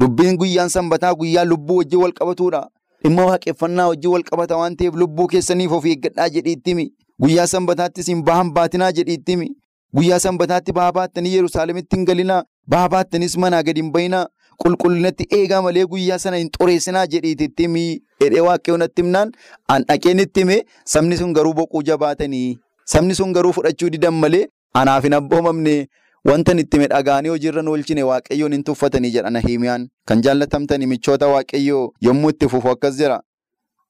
Dubbiin 0.00 0.36
guyyaan 0.38 0.68
sanbataa 0.70 1.14
guyyaa 1.14 1.44
lubbuu 1.44 1.76
wajjin 1.78 2.00
wal 2.02 2.12
qabatudha. 2.12 2.68
Dhimma 3.04 3.26
waaqeffannaa 3.26 3.88
wajjin 3.88 4.10
wal 4.12 4.22
qabata 4.30 4.56
waan 4.56 4.76
ta'eef 4.76 4.94
lubbuu 4.94 5.26
keessaniif 5.26 5.72
of 5.72 5.84
eeggadhaa 5.86 6.28
jedhiitti 6.36 6.70
himi. 6.70 6.86
Guyyaa 7.22 7.46
sanbataattis 7.46 8.06
hin 8.12 8.22
bahan 8.24 8.50
baatinaa 8.52 8.92
jedhiitti 8.92 9.32
himi. 9.32 9.48
Guyyaa 9.96 10.18
sanbataatti 10.18 10.72
bahaa 10.72 10.92
baattanii 10.92 11.34
Yerusaalemitti 11.34 11.96
hin 11.96 12.04
galinaa. 12.06 12.42
Bahaa 12.68 12.88
baattanis 12.88 13.36
manaa 13.36 13.62
gadi 13.62 13.80
hin 13.80 13.92
bayinaa. 13.92 14.26
Qulqullinatti 14.62 15.26
eegaa 15.38 15.62
malee 15.62 15.84
guyyaa 15.86 16.18
sana 16.18 16.36
hin 16.36 16.50
xureessinaa 16.58 17.06
jedhiitti 17.06 17.62
himi. 17.62 17.84
Hidhee 18.22 18.40
waaqayyoon 18.48 18.80
natti 18.84 19.02
himnaan 19.02 19.32
an 19.68 19.84
dhaqeen 19.88 20.18
itti 20.24 20.40
hime 20.40 20.58
sabni 20.84 21.16
sun 21.16 21.32
garuu 21.38 21.54
boquu 21.54 21.82
jabaatanii. 21.90 22.58
Sabni 22.84 23.14
sun 23.14 23.32
garuu 23.32 23.52
fudhachuu 23.52 23.90
didan 23.96 24.14
malee 24.14 24.46
anaaf 24.74 25.04
hin 25.04 25.14
abboomamne. 25.20 25.86
Wanta 26.24 26.52
itti 26.52 26.76
hime 26.76 26.86
dhagaanii 26.88 27.28
hojiirra 27.28 27.62
nu 27.62 27.70
oolchine 27.72 28.02
waaqayyoon 28.08 28.52
hin 28.52 28.62
tuffatanii 28.64 29.10
jedha 29.16 29.30
Nahimiyaan. 29.30 29.88
Kan 30.08 30.22
jaallatamtanii 30.22 30.86
michoota 30.86 31.28
waaqayyoo 31.28 31.92
yommuu 32.00 32.30
itti 32.30 32.48
fufu 32.48 32.68
akkas 32.70 32.96
jira. 32.98 33.20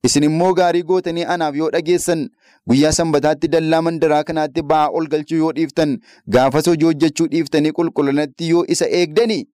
Isin 0.05 0.23
immoo 0.29 0.53
gaarii 0.55 0.83
gootanii 0.83 1.25
anaaf 1.35 1.57
yoo 1.57 1.71
dhageessan 1.71 2.25
guyyaa 2.69 2.93
sanbataatti 2.93 3.49
dallaa 3.49 3.83
mandaraa 3.83 4.25
kanaatti 4.31 4.63
ba'aa 4.73 4.89
ol 4.99 5.07
galchuu 5.13 5.39
yoo 5.39 5.53
dhiiftan 5.59 5.99
gaafas 6.37 6.67
hojii 6.73 6.85
hojjechuu 6.91 7.27
dhiiftanii 7.35 7.73
qulqullinatti 7.79 8.49
yoo 8.51 8.65
isa 8.77 8.89
eegdanii 9.01 9.45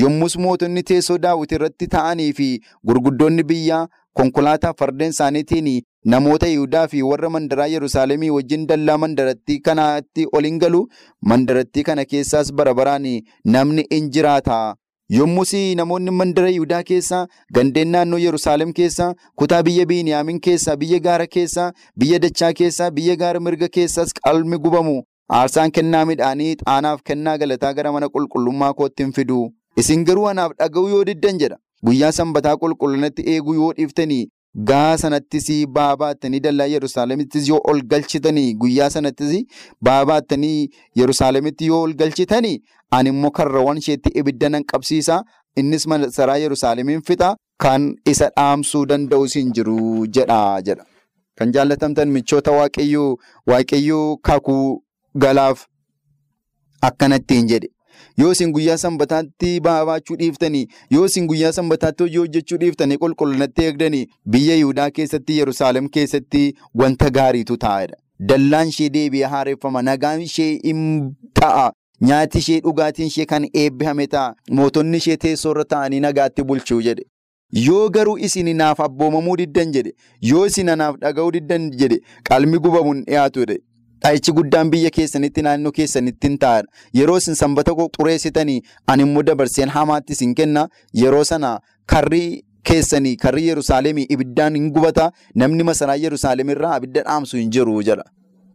yommus 0.00 0.36
mootonni 0.46 0.82
teessoo 0.90 1.18
daawwiti 1.26 1.54
irratti 1.60 1.86
ta'anii 1.94 2.32
fi 2.40 2.48
gurguddoonni 2.86 3.42
biyyaa 3.52 3.86
konkolaataa 4.20 4.72
fardeen 4.78 5.10
isaaniitiin 5.16 5.82
namoota 6.04 6.46
Yihudaa 6.46 6.86
fi 6.88 7.02
warra 7.02 7.30
mandaraa 7.30 7.66
Yerusaalemii 7.74 8.30
wajjin 8.36 8.66
dallaa 8.68 8.98
mandarattii 8.98 9.58
kanaatti 9.60 10.26
ol 10.32 10.44
hin 10.44 10.58
galu. 10.58 10.86
Mandarattii 11.32 11.82
kana 11.82 12.04
keessaas 12.04 12.52
bara 12.52 12.74
baraan 12.74 13.06
namni 13.44 13.86
in 13.90 14.10
jiraata. 14.10 14.74
Yommus 15.10 15.52
namoonni 15.76 16.10
mandara 16.10 16.48
Yihudaa 16.50 16.82
keessaa 16.90 17.26
gandeen 17.54 17.88
naannoo 17.94 18.18
Yerusaalem 18.18 18.72
keessaa 18.72 19.14
kutaa 19.36 19.62
biyya 19.62 19.86
Biiniyaamin 19.86 20.40
keessaa 20.40 20.76
biyya 20.76 20.98
gaara 21.00 21.26
keessaa 21.26 21.72
biyya 21.98 22.18
dachaa 22.18 22.52
keessaa 22.52 22.90
biyya 22.90 23.16
gaara 23.16 23.40
mirga 23.40 23.68
keessaas 23.68 24.12
qalmi 24.22 24.58
gubamu. 24.58 25.02
Aarsaan 25.30 25.70
kennaa 25.72 26.04
midhaanii 26.06 26.52
ixaanaaf 26.52 27.00
kennaa 27.10 27.36
galataa 27.38 27.72
gara 27.74 27.92
mana 27.92 28.08
qulqullummaa 28.14 28.72
kootti 28.74 29.02
hin 29.02 29.12
fidu. 29.12 29.52
Isin 29.76 30.04
garuu 30.04 30.26
anaaf 30.28 30.52
dhaga'uu 30.58 30.88
yoo 30.88 31.04
diddan 31.08 31.38
jedha 31.42 31.56
guyyaa 31.86 32.12
sanbataa 32.18 32.56
qulqullinatti 32.62 33.22
eeguu 33.34 33.54
yoo 33.60 33.72
dhiiftanii 33.78 34.22
gaa 34.70 34.96
sanattis 35.02 35.46
ba'aa 35.76 35.96
baattanii 36.02 36.40
dallaa 36.46 36.66
Yerusaalemittis 36.74 37.48
yoo 37.48 37.60
ol 37.72 37.80
galchitanii 37.92 38.54
guyyaa 38.64 38.90
sanattis 38.96 39.32
ba'aa 39.88 40.04
baattanii 40.10 40.68
Yerusaalemitti 41.02 41.66
yoo 41.72 41.80
ol 41.86 41.94
galchitanii 42.02 42.58
ani 42.98 43.08
immoo 43.14 43.30
karrawwan 43.38 43.78
isheetti 43.82 44.10
ibidda 44.22 44.48
nan 44.54 44.64
qabsiisa 44.72 45.22
innis 45.62 45.86
masaraa 45.92 46.36
Yerusaalemiin 46.44 47.02
fixa 47.10 47.34
kan 47.66 47.88
isa 48.14 48.28
dhaamsuu 48.36 48.84
danda'us 48.92 49.34
hin 49.38 49.52
jiru 49.58 50.06
jedha 50.16 50.38
jedha. 50.68 50.84
Kan 51.38 51.52
jaallatamtan 51.56 52.08
michoota 52.14 52.52
waaqayyoo 52.58 53.10
waaqayyoo 53.50 54.16
kakuu 54.28 54.82
galaaf 55.24 55.66
akkanattiin 56.88 57.48
jedhe. 57.52 57.68
Yoo 58.18 58.32
isin 58.36 58.52
guyyaa 58.56 58.76
sanbataatti 58.84 59.50
ba'aa 59.66 59.86
baachuu 59.90 60.16
dhiiftanii 60.22 60.64
yoo 60.96 61.04
isin 61.10 61.26
guyyaa 61.32 61.52
sanbataatti 61.58 62.02
hojii 62.06 62.18
hojjechuu 62.22 62.58
dhiiftanii 62.64 62.96
qulqullinatti 63.04 63.64
eegdanii 63.68 64.06
biyya 64.36 64.56
Yihudaa 64.62 64.90
keessatti 64.98 65.38
Yerusaalem 65.38 65.88
keessatti 65.98 66.42
wanta 66.82 67.10
gaariitu 67.20 67.56
taa'edha. 67.66 67.96
Dallaan 68.28 68.68
ishee 68.74 68.88
deebi'ee 68.96 69.26
haareeffama 69.36 69.82
nagaan 69.82 70.20
ishee 70.26 70.50
hin 70.64 70.82
ta'a. 71.40 71.70
Nyaati 72.10 72.38
ishee 72.38 72.60
dhugaatiin 72.66 73.06
ishee 73.14 73.24
kan 73.32 73.48
eebbifame 73.54 74.06
ta'a. 74.12 74.34
Mootonni 74.60 74.96
ishee 75.02 75.16
teessoo 75.24 75.50
irra 75.56 75.64
taa'anii 75.74 76.00
nagaatti 76.06 76.42
bulchuu 76.52 76.80
jedhe. 76.86 77.04
Yoo 77.66 77.88
garuu 77.96 78.18
isin 78.28 78.48
naaf 78.56 78.80
abboomamuu 78.86 79.36
diddan 79.40 79.72
jedhe 79.76 79.92
yoo 80.28 80.46
isin 80.50 80.70
naaf 80.82 80.94
dhaga'uu 81.02 81.32
diddan 81.34 81.66
jedhe 81.82 81.98
qalmi 82.28 82.58
gubamuun 82.66 83.02
dhiyaatudha. 83.08 83.56
Dhaayichi 84.02 84.32
guddaan 84.38 84.70
biyya 84.70 84.90
keessanitti 84.90 85.42
naannoo 85.46 85.72
keessanitti 85.72 86.26
hin 86.28 86.38
taa'edha. 86.44 86.68
Yeroo 87.00 87.16
isin 87.22 87.34
sanbata 87.42 87.72
xureessitanii 87.98 88.62
ani 88.86 89.02
immoo 89.08 89.22
dabarseen 89.28 89.68
hamaatti 89.76 90.12
isin 90.18 90.34
kenna 90.40 90.68
yeroo 91.02 91.24
sana 91.24 91.52
karri 91.86 92.24
keessanii 92.70 93.16
karri 93.26 93.46
Yerusaalemii 93.48 94.06
ibiddaan 94.16 94.54
hin 94.60 94.70
gubata 94.72 95.10
namni 95.44 95.62
masaraa 95.70 95.96
Yerusaalem 96.06 96.50
irraa 96.56 96.74
abidda 96.80 97.02
dhaamsu 97.08 97.36
hin 97.36 97.50
jiru 97.58 97.82
jedha. 97.90 98.04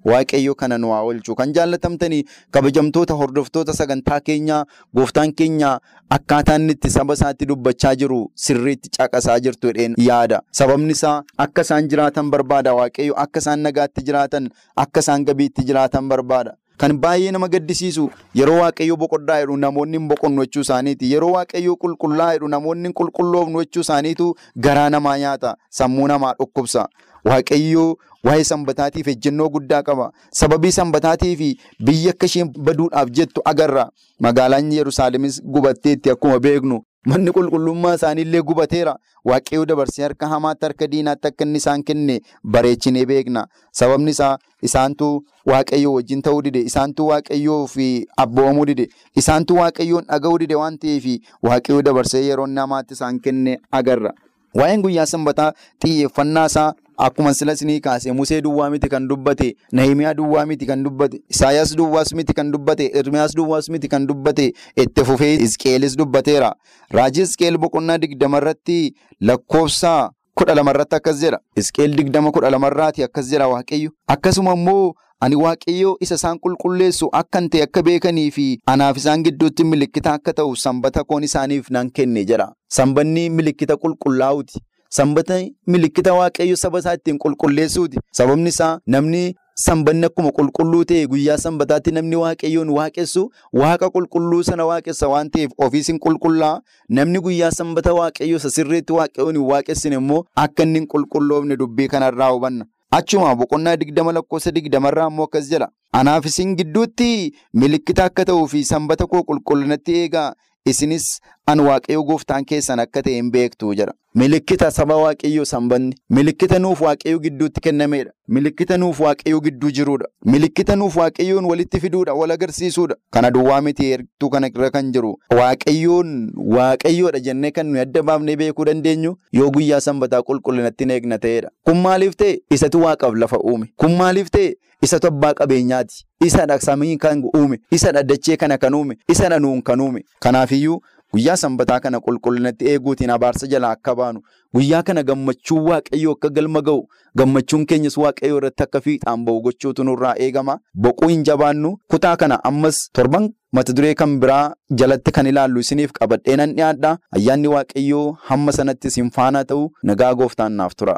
Waaqayyo 0.06 0.56
kana 0.56 0.78
nu 0.78 0.92
haa 0.92 1.02
oolchu 1.04 1.36
kan 1.36 1.54
jaallatamtanii 1.54 2.24
kabajamtoota 2.52 3.14
hordoftoota 3.14 3.74
sagantaa 3.74 4.20
keenyaa 4.20 4.66
gooftaan 4.96 5.34
keenya 5.34 5.80
akkaataa 6.10 6.56
inni 6.60 6.74
itti 6.78 6.90
saba 6.90 7.14
isaatti 7.20 7.46
dubbachaa 7.46 7.96
jiru 7.96 8.20
sirriitti 8.36 8.90
caqasaa 8.98 9.40
jirtu 9.40 9.68
jedheen 9.68 9.96
yaada. 9.98 10.42
Sababni 10.52 10.92
isaa 10.92 11.24
akka 11.38 11.62
isaan 11.68 11.88
jiraatan 11.90 12.30
barbaada 12.32 12.74
waaqayyo 12.74 13.14
akka 13.26 13.40
isaan 13.44 13.60
nagaatti 13.68 14.02
jiraatan 14.12 14.50
akka 14.76 15.00
isaan 15.06 15.26
gabiitti 15.26 15.64
jiraatan 15.72 16.08
barbaada. 16.10 16.56
Kan 16.78 16.94
baay'ee 17.04 17.32
nama 17.34 17.48
gaddisiisu 17.50 18.04
yeroo 18.40 18.58
waaqayyo 18.62 18.96
boqoddaa 19.04 19.38
jedhu 19.42 19.56
namoonni 19.58 19.98
hin 19.98 20.08
boqonnu 20.10 20.44
jechuu 20.46 20.62
isaaniiti. 20.66 21.10
Yeroo 21.14 21.32
waaqayyo 21.36 21.74
qulqullaa 21.84 22.28
jedhu 22.36 22.48
namoonni 22.54 22.88
hin 22.88 22.94
qulqulloofnu 23.00 23.64
jechuu 23.64 23.82
isaaniitu 23.86 24.28
garaa 24.68 24.90
namaa 24.96 25.18
nyaata 25.24 25.56
sammuu 25.80 26.08
namaa 26.12 26.34
dhukkubsa. 26.42 26.86
Waaqayyo 27.26 27.98
waa'ee 28.24 28.44
sanbataatiif 28.44 29.08
ejjennoo 29.08 29.50
guddaa 29.50 29.84
qaba. 29.84 30.12
Sababii 30.34 30.72
sanbataatiif 30.72 31.40
biyya 31.80 32.12
akka 32.12 32.26
isheen 32.26 32.52
baduudhaaf 32.58 33.10
jettu 33.12 33.42
agarra. 33.46 33.90
Magaalaan 34.20 34.72
Yerusaalemis 34.72 35.42
gubatteetti 35.44 36.10
akkuma 36.12 36.40
beeknu. 36.40 36.80
Manni 37.08 37.32
qulqullummaa 37.32 37.94
isaaniillee 37.96 38.42
gubateera. 38.42 38.96
Waaqayyo 39.26 39.66
dabarsee 39.66 40.04
harka 40.04 40.28
hamaatti 40.28 40.66
harka 40.66 40.88
diinaatti 40.92 41.28
akka 41.28 41.46
inni 41.46 41.58
isaan 41.62 41.84
kenne 41.84 42.20
bareechinee 42.44 43.06
beekna. 43.06 43.46
Sababni 43.72 44.12
isaa 44.12 44.38
isaantu 44.62 45.24
waaqayyo 45.46 45.94
wajjin 45.94 46.22
ta'uu 46.22 46.42
dide. 46.42 46.60
Isaantu 46.62 47.08
waaqayyoo 47.08 47.68
fi 47.68 48.06
abboomuu 48.18 48.66
dide. 48.66 48.88
Isaantu 49.16 49.56
waaqayyoon 49.60 50.06
dhaga'uu 50.10 50.38
dide 50.40 50.56
waan 50.56 50.78
ta'eef 50.78 51.06
waaqayyo 51.44 51.82
dabarsee 51.82 52.26
yeroo 52.28 52.48
namaatti 52.48 52.94
isaan 52.94 53.20
kenne 53.20 53.58
agarra. 53.72 54.12
Waa'een 54.56 54.82
guyyaa 54.82 55.06
sanbataa 55.06 55.52
xiyyeeffannaa 55.84 56.46
isaa 56.46 56.74
akkuma 56.98 57.34
sila 57.34 57.54
isinii 57.54 57.80
kaase 57.80 58.12
Musee 58.12 58.42
duwwaa 58.42 58.70
miti 58.70 58.90
kan 58.90 59.08
dubbate 59.08 59.56
Nahimiyaa 59.72 60.14
duwwaa 60.14 60.46
miti 60.46 60.66
kan 60.66 60.84
dubbate 60.84 61.22
Isaayyaas 61.30 61.76
duwwaas 61.76 62.14
miti 62.14 62.34
kan 62.34 62.52
dubbate 62.52 62.92
Ermiyaas 62.94 63.36
duwwaas 63.36 63.70
miti 63.70 63.88
kan 63.88 64.08
dubbate 64.08 64.54
itti 64.76 65.06
fufee 65.06 65.38
Hizqeelis 65.38 65.98
dubbateera. 65.98 66.54
Raajii 66.92 67.22
Hizqeel 67.22 67.58
boqonnaa 67.58 67.98
digdama 67.98 68.38
irratti 68.38 68.94
lakkoofsa 69.22 70.12
kudha 70.34 70.56
lama 70.56 70.72
irratti 70.72 70.96
akkas 70.96 71.20
jedha. 71.22 71.40
Hizqeel 71.56 71.96
digdama 71.96 72.32
kudha 72.32 72.50
lama 72.50 72.68
irraati 72.68 73.04
akkas 73.04 73.30
jedha 73.30 73.48
Waaqayyo. 73.48 73.92
Akkasuma 74.08 74.54
immoo 74.54 74.94
ani 75.20 75.36
Waaqayyo 75.36 75.98
isa 76.00 76.16
isaan 76.16 76.38
qulqulleessu 76.40 77.10
akkan 77.12 77.50
ta'e 77.50 77.64
akka 77.66 77.82
beekanii 77.84 78.32
fi 78.32 78.46
anaaf 78.74 78.98
isaan 78.98 79.24
gidduutti 79.24 79.64
milikkita 79.64 80.14
akka 80.14 80.34
ta'u 80.34 80.56
sanbata 80.56 81.04
koon 81.04 81.24
isaaniif 81.24 81.70
nan 81.72 81.90
kenne 81.92 82.26
jedha. 82.26 82.52
Sanbanni 82.70 83.30
milikkita 83.30 83.78
qulqullaa'uuti. 83.78 84.60
Sanbata 84.90 85.40
milikkita 85.68 86.14
waaqayyo 86.14 86.56
saba 86.56 86.80
isaa 86.80 86.94
ittiin 86.94 87.18
qulqulleessuuti. 87.18 88.00
Sababni 88.12 88.50
isaa 88.50 88.80
namni 88.88 89.36
sanbanni 89.56 90.06
akkuma 90.06 90.32
qulqulluu 90.32 90.86
ta'e 90.86 91.08
guyyaa 91.08 91.38
sanbataatti 91.38 91.92
namni 91.92 92.16
waaqayyoon 92.16 92.70
waaqessu 92.78 93.24
waaqa 93.54 93.90
qulqulluu 93.90 94.44
sana 94.44 94.66
waaqessa 94.66 95.08
waan 95.14 95.30
ta'eef 95.30 95.52
ofiis 95.58 95.88
hin 95.88 96.00
qulqullaa. 96.00 96.62
Namni 96.90 97.20
guyyaa 97.20 97.52
sanbata 97.52 97.94
waaqayyo 97.94 98.38
isa 98.38 98.50
sirriitti 98.50 98.94
waaqayyoon 98.94 99.36
hin 99.36 99.46
waaqessine 99.52 99.96
immoo 100.02 100.24
akka 100.36 100.64
inni 100.64 100.80
hin 100.80 100.88
qulqulloofne 100.88 101.58
dubbii 101.58 101.88
kanarraa 101.88 102.30
hubanna. 102.32 102.66
Achuma 102.92 103.36
boqonnaa 103.36 103.76
digdama 103.78 104.12
lakkoofsa 104.16 104.52
digdamarraa 104.52 105.08
immoo 105.12 105.26
akkas 105.26 105.50
jedha. 105.50 105.68
Anaaf 105.92 106.26
isin 106.26 106.56
gidduutti 106.56 107.34
milikkita 107.54 108.06
akka 108.06 108.26
ta'uu 108.26 108.48
fi 108.48 108.64
sanbata 108.64 109.08
koo 109.08 109.24
qulqullinatti 109.24 109.96
eegaa 110.04 110.34
isinis 110.66 111.20
an 111.48 111.60
waaqayyo 111.60 112.04
gooftaan 112.04 112.46
keessan 112.46 112.80
akka 112.84 113.02
ta'e 113.04 113.14
hin 113.16 113.32
beektu 113.32 113.74
jedha. 113.80 113.94
Milikkita 114.16 114.72
saba 114.72 114.96
waaqayyoo 114.98 115.46
sanbanni. 115.46 115.96
Milikkita 116.10 116.60
nuuf 116.60 116.82
waaqayyo 116.82 117.20
gidduutti 117.26 117.62
kennamedha. 117.62 118.12
Milikkita 118.28 118.78
nuuf 118.78 119.00
waaqayyo 119.00 119.40
gidduu 119.46 119.72
jirudha. 119.72 120.06
Milikkita 120.26 120.76
nuuf 120.76 120.96
waaqayyoon 120.98 121.46
walitti 121.46 121.80
fiduudha, 121.80 122.14
wal 122.14 122.32
agarsiisuudha. 122.32 122.96
Kana 123.12 123.32
duwwaa 123.32 123.62
miti 123.62 123.84
heertuu 123.86 124.30
kana 124.30 124.48
irra 124.48 124.70
kan 124.72 124.92
jiru. 124.92 125.16
Waaqayyoon 125.40 126.32
waaqayyoodha 126.58 127.20
jennee 127.20 127.52
kan 127.52 127.66
nuyi 127.68 127.80
adda 127.82 128.04
baafnee 128.04 128.36
beekuu 128.36 128.66
dandeenyu 128.66 129.16
yoo 129.32 129.52
guyyaa 129.52 129.80
sanbataa 129.82 130.22
qulqullinatti 130.22 130.84
eegna 130.92 131.18
ta'edha. 131.20 131.50
Kun 131.64 131.78
maaliif 131.82 132.16
ta'e? 132.16 132.40
Isatu 132.52 132.82
waaqaaf 132.82 133.14
lafa 133.16 133.40
uume. 133.40 133.72
Kun 133.78 133.96
maaliif 133.98 134.30
ta'e? 134.32 134.54
Isatu 134.82 135.08
abbaa 135.08 135.34
qabeenyaati. 135.34 136.04
Isadha 136.26 136.60
samii 136.60 136.98
kan 136.98 137.24
uume. 137.36 137.60
Isadha 137.72 138.04
dachee 138.04 138.38
kana 138.38 138.58
kan 138.58 138.74
uume. 138.74 138.98
Isadha 139.10 139.40
nuun 139.40 139.62
kan 139.62 139.82
uume. 139.82 140.04
Kanaafiyyuu 140.20 140.82
guyyaa 141.14 141.38
sanbataa 141.44 141.80
kana 141.86 142.00
qulqullinatti 142.06 142.66
eeguutiin 142.74 143.10
abaarsa 143.16 143.48
jalaa 143.54 143.72
akka 143.78 143.96
baanu 144.02 144.20
guyyaa 144.56 144.84
kana 144.84 145.04
gammachuun 145.10 145.64
waaqayyoo 145.70 146.14
akka 146.18 146.30
galma 146.38 146.62
ga'u 146.70 146.82
gammachuun 147.22 147.66
keenyas 147.72 147.98
waaqayyoo 148.04 148.38
irratti 148.42 148.64
akka 148.68 148.82
fiixaan 148.86 149.26
ba'u 149.26 149.42
gochuutu 149.48 149.84
nurraa 149.84 150.14
eegama. 150.26 150.60
Boquu 150.76 151.08
hin 151.14 151.24
jabaannu. 151.30 151.72
Kutaa 151.92 152.16
kana 152.18 152.40
ammas 152.50 152.78
torban 152.94 153.30
mata 153.54 153.74
duree 153.74 153.94
kan 153.96 154.20
biraa 154.22 154.54
jalatti 154.82 155.12
kan 155.12 155.26
ilaallu 155.32 155.60
isiniif 155.66 155.92
qabadhee 156.00 156.36
nan 156.42 156.54
dhiyaadha. 156.58 156.92
Ayyaanni 157.18 157.48
waaqayyoo 157.56 158.06
hamma 158.30 158.52
sanatti 158.60 158.88
isin 158.94 159.10
faana 159.18 159.44
ta'u 159.52 159.70
nagaa 159.84 160.14
gooftaan 160.22 160.52
naaf 160.62 160.76
tura. 160.82 160.96